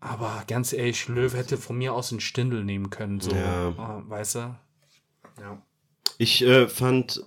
[0.00, 4.36] Aber ganz ehrlich, Löw hätte von mir aus einen Stindel nehmen können, so, äh, weißt
[4.36, 4.38] du?
[5.40, 5.62] Ja.
[6.18, 7.22] Ich äh, fand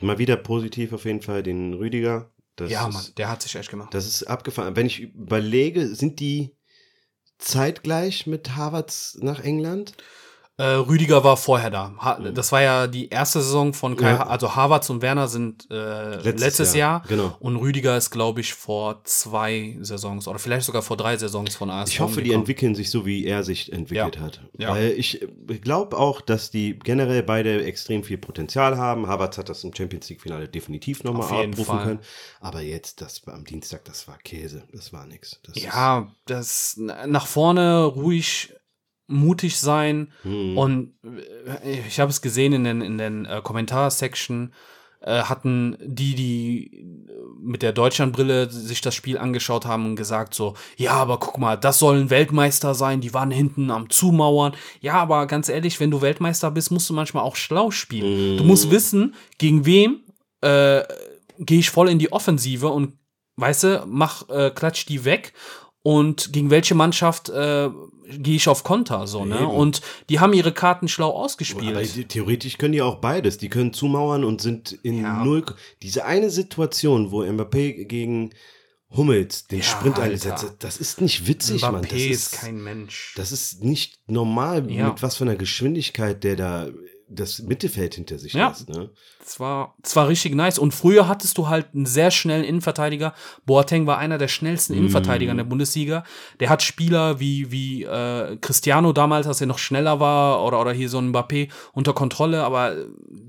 [0.00, 2.30] mal wieder positiv auf jeden Fall den Rüdiger.
[2.56, 3.92] Das ja, ist, Mann, der hat sich echt gemacht.
[3.92, 4.76] Das ist abgefahren.
[4.76, 6.54] Wenn ich überlege, sind die
[7.38, 9.94] zeitgleich mit Harvards nach England?
[10.56, 11.92] Äh, Rüdiger war vorher da.
[11.98, 14.26] Ha das war ja die erste Saison von Kai, Ja.
[14.28, 17.02] Also Havertz und Werner sind äh, letztes, Jahr.
[17.08, 17.34] Genau.
[17.40, 21.70] Und Rüdiger ist, glaube ich, vor zwei Saisons oder vielleicht sogar vor drei Saisons von
[21.70, 22.42] AS Ich hoffe, die gekommen.
[22.42, 24.22] entwickeln sich so, wie er sich entwickelt Ja.
[24.22, 24.40] hat.
[24.56, 24.68] Ja.
[24.70, 25.20] Weil ich
[25.60, 29.08] glaube auch, dass die generell beide extrem viel Potenzial haben.
[29.08, 31.84] Havertz hat das im Champions League-Finale definitiv nochmal abrufen Fall.
[31.84, 31.98] können.
[32.40, 34.62] Aber jetzt, das war am Dienstag, das war Käse.
[34.72, 35.40] Das war nix.
[35.42, 38.54] Das Ja, das nach vorne ruhig,
[39.06, 40.08] mutig sein.
[40.22, 40.94] Ist, hm, Und
[41.64, 44.52] äh, ich habe es gesehen in den, in den äh, Kommentarsection,
[45.00, 46.86] äh, hatten die, die
[47.38, 51.56] mit der Deutschlandbrille sich das Spiel angeschaut haben und gesagt so, ja, aber guck mal,
[51.56, 54.54] das sollen Weltmeister sein, die waren hinten am Zumauern.
[54.80, 58.38] Ja, aber ganz ehrlich, wenn du Weltmeister bist, musst du manchmal auch schlau spielen.
[58.38, 60.00] Du musst wissen, gegen wem
[60.40, 60.82] äh,
[61.38, 62.94] gehe ich voll in die Offensive und
[63.36, 65.34] weißt du, mach, äh, klatsch die weg
[65.86, 67.68] und gegen welche Mannschaft äh,
[68.18, 69.36] gehe ich auf Konter so, ne?
[69.36, 69.46] Eben.
[69.46, 71.94] Und die haben ihre Karten schlau Aber ausgespielt.
[71.94, 73.36] die- theoretisch können die auch beides.
[73.38, 75.22] Die können zumauern und sind in Ja.
[75.22, 75.44] null.
[75.82, 78.30] Diese eine Situation, wo Mbappé gegen
[78.96, 81.82] Hummels den Ja, Sprint einsetzt, das ist nicht witzig, Mann.
[81.82, 83.12] Das Mbappé ist ist, kein Mensch.
[83.16, 84.88] das ist nicht normal, Ja.
[84.88, 86.68] mit was für einer Geschwindigkeit der da
[87.14, 88.48] das Mittelfeld hinter sich Ja.
[88.48, 88.68] lässt.
[88.68, 88.90] Ne?
[89.20, 90.58] Das war, das war richtig nice.
[90.58, 93.14] Und früher hattest du halt einen sehr schnellen Innenverteidiger.
[93.46, 96.04] Boateng war einer der schnellsten Innenverteidiger in der Bundesliga.
[96.40, 100.72] Der hat Spieler wie, wie äh, Cristiano damals, als er noch schneller war, oder, oder
[100.72, 102.44] hier so ein Mbappé unter Kontrolle.
[102.44, 102.76] Aber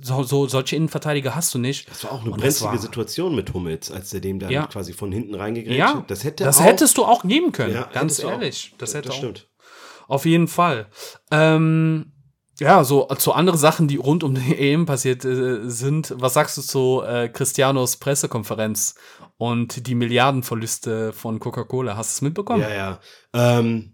[0.01, 1.89] so, so, solche Innenverteidiger hast du nicht.
[1.89, 4.67] Das war auch eine Und brenzlige war- Situation mit Hummels, als der dem dann Ja.
[4.67, 6.11] quasi von hinten reingegrätscht Ja, hat.
[6.11, 7.73] Das hätte das auch, hättest du auch geben können.
[7.73, 8.31] Ja, ganz auch.
[8.31, 8.73] ehrlich.
[8.77, 9.19] Das hätte das auch.
[9.19, 9.47] stimmt.
[10.07, 10.87] Auf jeden Fall.
[11.31, 12.11] Ähm,
[12.59, 16.13] ja, so zu andere Sachen, die rund um die EM passiert äh, sind.
[16.17, 18.95] Was sagst du zu äh, Cristianos Pressekonferenz
[19.37, 21.97] und die Milliardenverluste von Coca-Cola?
[21.97, 22.61] Hast du es mitbekommen?
[22.61, 22.99] Ja, ja.
[23.33, 23.93] Ähm,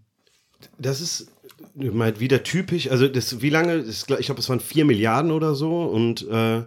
[0.78, 1.28] das ist
[1.74, 2.88] mal wieder typisch.
[2.90, 3.82] Also, das, wie lange?
[3.82, 5.82] Das, ich glaube, es waren 4 Milliarden oder so.
[5.82, 6.62] Und äh,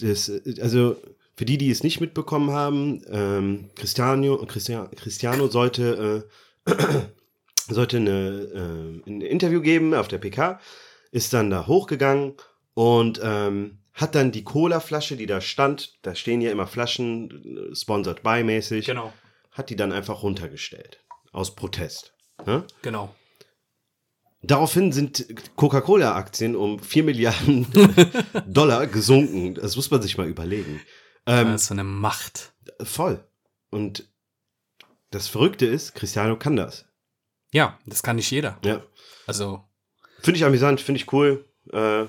[0.00, 0.30] das,
[0.60, 0.96] also
[1.36, 6.24] für die, die es nicht mitbekommen haben, ähm, Cristiano, Cristiano, Cristiano sollte,
[6.66, 6.72] äh,
[7.68, 10.58] sollte eine, äh, ein Interview geben auf der PK,
[11.10, 12.34] ist dann da hochgegangen
[12.74, 17.74] und ähm, hat dann die Cola-Flasche, die da stand, da stehen ja immer Flaschen, äh,
[17.74, 19.12] sponsored by mäßig, Genau,
[19.52, 21.02] hat die dann einfach runtergestellt.
[21.32, 22.14] Aus Protest.
[22.44, 22.66] Ne?
[22.82, 23.14] genau.
[24.42, 25.26] Daraufhin sind
[25.56, 27.66] Coca-Cola-Aktien um 4 Milliarden
[28.46, 29.54] Dollar gesunken.
[29.54, 30.80] Das muss man sich mal überlegen.
[31.26, 32.52] Ähm, das ist so eine Macht.
[32.82, 33.26] voll.
[33.70, 34.08] Und
[35.10, 36.84] das Verrückte ist, Cristiano kann das.
[37.52, 38.58] Ja, das kann nicht jeder.
[38.64, 38.84] Ja.
[39.26, 39.65] Also,
[40.26, 41.44] Finde ich amüsant, finde ich cool.
[41.72, 42.06] Äh,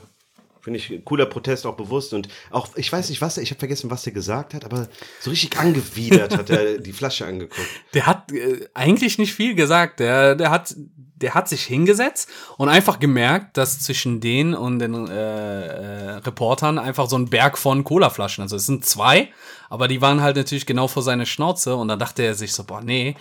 [0.60, 2.16] Finde ich cooler Protest, auch bewusst.
[2.16, 4.88] Und auch, ich weiß nicht, was er, ich habe vergessen, was er gesagt hat, aber
[5.20, 7.70] so richtig angewidert hat er die Flasche angeguckt.
[7.94, 10.00] Der hat äh, eigentlich nicht viel gesagt.
[10.00, 10.76] Der, der hat
[11.22, 16.78] der hat sich hingesetzt und einfach gemerkt, dass zwischen denen und den äh, äh, Reportern
[16.78, 19.30] einfach so ein Berg von Colaflaschen, also es sind zwei,
[19.70, 22.64] aber die waren halt natürlich genau vor seiner Schnauze und dann dachte er sich so,
[22.64, 23.16] boah, nee,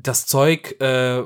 [0.00, 1.18] das Zeug, äh,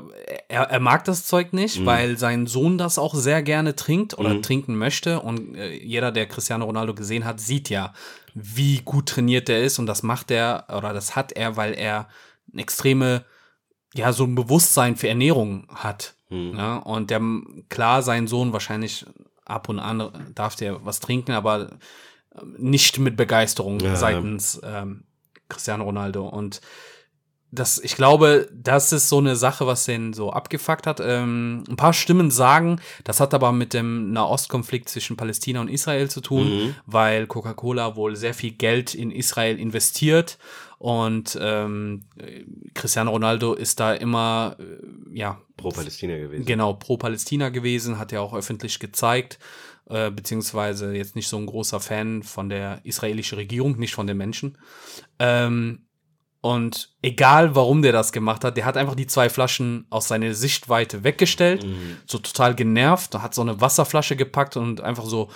[0.47, 1.85] er, er mag das Zeug nicht, Mhm.
[1.85, 6.27] weil sein Sohn das auch sehr gerne trinkt oder trinken möchte und äh, jeder, der
[6.27, 7.93] Cristiano Ronaldo gesehen hat, sieht ja,
[8.33, 12.07] wie gut trainiert er ist und das macht er oder das hat er, weil er
[12.51, 13.25] eine extreme
[13.93, 16.15] ja, so ein Bewusstsein für Ernährung hat.
[16.29, 16.55] Hm.
[16.57, 17.21] Ja, und der,
[17.69, 19.05] klar, sein Sohn wahrscheinlich
[19.45, 21.77] ab und an darf der was trinken, aber
[22.35, 23.95] ähm, nicht mit Begeisterung ja.
[23.95, 25.03] seitens ähm,
[25.47, 26.27] Cristiano Ronaldo.
[26.27, 26.61] Und
[27.53, 30.99] das, ich glaube, das ist so eine Sache, was den so abgefuckt hat.
[30.99, 36.09] Ähm, ein paar Stimmen sagen, das hat aber mit dem Nahostkonflikt zwischen Palästina und Israel
[36.09, 36.75] zu tun, Mhm.
[36.87, 40.39] weil Coca-Cola wohl sehr viel Geld in Israel investiert
[40.79, 42.43] und ähm, äh,
[42.73, 46.45] Cristiano Ronaldo ist da immer, äh, ja, Pro Palästina gewesen.
[46.45, 49.37] genau, pro Palästina gewesen, hat ja auch öffentlich gezeigt,
[49.89, 54.17] äh, beziehungsweise jetzt nicht so ein großer Fan von der israelischen Regierung, nicht von den
[54.17, 54.57] Menschen.
[55.19, 55.83] Ähm,
[56.43, 60.33] und egal, warum der das gemacht hat, der hat einfach die zwei Flaschen aus seiner
[60.33, 61.97] Sichtweite weggestellt, Mhm.
[62.05, 65.29] so total genervt, hat so eine Wasserflasche gepackt und einfach so,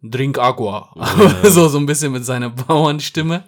[0.00, 0.94] drink agua.
[1.42, 3.42] so, so ein bisschen mit seiner Bauernstimme.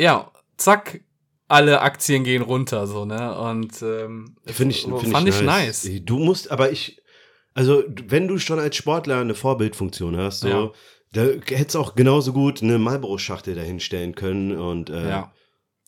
[0.00, 1.00] Ja, zack,
[1.48, 3.38] alle Aktien gehen runter, so, ne?
[3.38, 5.86] Und ähm, Finde ich, find fand ich ich nice.
[6.04, 7.02] Du musst, aber ich,
[7.52, 10.70] also wenn du schon als Sportler eine Vorbildfunktion hast, so, Ja.
[11.12, 11.22] da
[11.54, 15.32] hättest du auch genauso gut eine Marlboro-Schachtel dahinstellen können und äh, Ja.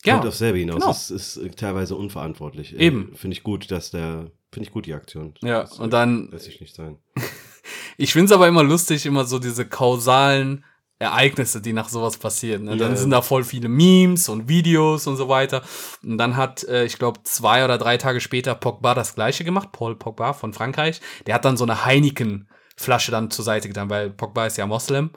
[0.03, 0.75] Kommt Ja, auf selber hinaus.
[0.75, 0.87] genau.
[0.87, 2.73] Das ist äh, teilweise unverantwortlich.
[2.73, 3.15] Äh, Eben.
[3.15, 5.33] Finde ich gut, dass der, finde ich gut die Aktion.
[5.41, 6.97] ja, Das, und äh, dann, Lässt sich nicht sein.
[7.97, 10.63] ich find's aber immer lustig, immer so diese kausalen
[11.01, 12.65] Ereignisse, die nach sowas passieren.
[12.65, 12.75] Ne?
[12.75, 12.97] Dann Ja.
[12.97, 15.61] sind da voll viele Memes und Videos und so weiter.
[16.03, 19.71] Und dann hat, äh, ich glaube, zwei oder drei Tage später Pogba das gleiche gemacht,
[19.71, 20.99] Paul Pogba von Frankreich.
[21.25, 25.11] Der hat dann so eine Heineken-Flasche dann zur Seite getan, weil Pogba ist ja Moslem.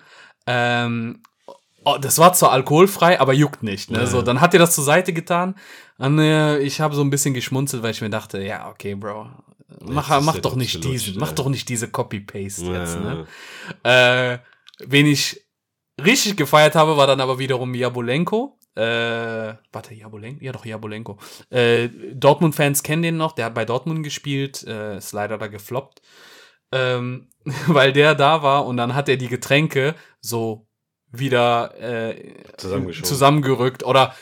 [0.47, 1.21] Ähm,
[1.85, 3.91] oh, das war zwar alkoholfrei, aber juckt nicht.
[3.91, 3.99] Ne?
[3.99, 4.07] Ja.
[4.07, 5.55] So, dann hat er das zur Seite getan.
[5.99, 9.31] Und äh, ich habe so ein bisschen geschmunzelt, weil ich mir dachte, ja, okay, Bro,
[9.81, 11.35] mach, Jetzt mach doch nicht absolut, diesen, mach ja.
[11.35, 12.95] doch nicht diese Copy-Paste jetzt.
[12.95, 13.01] Ja.
[13.01, 13.27] Ne?
[13.83, 14.39] Äh,
[14.87, 15.43] wen ich
[16.03, 18.59] richtig gefeiert habe, war dann aber wiederum Jabolenko.
[18.75, 20.43] Äh, warte, Jabolenko?
[20.43, 21.19] Ja, doch, Jabolenko.
[21.51, 26.01] Äh, Dortmund-Fans kennen den noch, der hat bei Dortmund gespielt, äh, ist leider da gefloppt.
[26.73, 27.29] Ähm,
[27.67, 30.67] weil der da war und dann hat er die Getränke so
[31.13, 34.15] wieder äh, zusammengerückt oder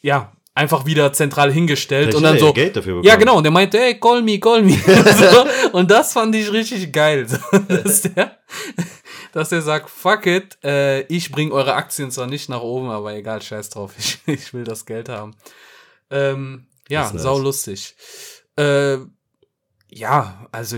[0.00, 2.46] ja, einfach wieder zentral hingestellt Vielleicht und dann so.
[2.46, 3.06] ja Geld dafür bekommen.
[3.06, 3.36] Ja, genau.
[3.38, 4.72] Und der meinte, ey, call me, call me.
[4.76, 7.26] so, und das fand ich richtig geil.
[7.68, 8.38] Dass, der,
[9.32, 13.14] dass der sagt, fuck it, äh, ich bring eure Aktien zwar nicht nach oben, aber
[13.14, 13.94] egal, scheiß drauf.
[13.98, 15.36] Ich, ich will das Geld haben.
[16.10, 17.22] Ähm, ja, nice.
[17.22, 17.94] sau lustig.
[18.56, 18.98] Äh,
[19.88, 20.76] ja, also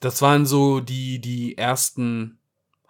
[0.00, 2.38] das waren so die, die ersten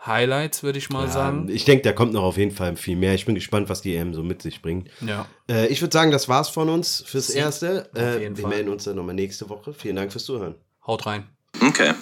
[0.06, 1.48] Highlights, würde ich mal Ja, sagen.
[1.48, 3.14] ich denke, da kommt noch auf jeden Fall viel mehr.
[3.14, 4.88] Ich bin gespannt, was die EM so mit sich bringt.
[5.00, 5.26] Ja.
[5.48, 7.88] Äh, ich würde sagen, das war's von uns fürs Sie- Erste.
[7.94, 8.50] Äh, wir Fall.
[8.50, 9.72] melden uns dann nochmal nächste Woche.
[9.72, 10.54] Vielen Dank fürs Zuhören.
[10.86, 11.24] Haut rein.
[11.66, 11.92] Okay.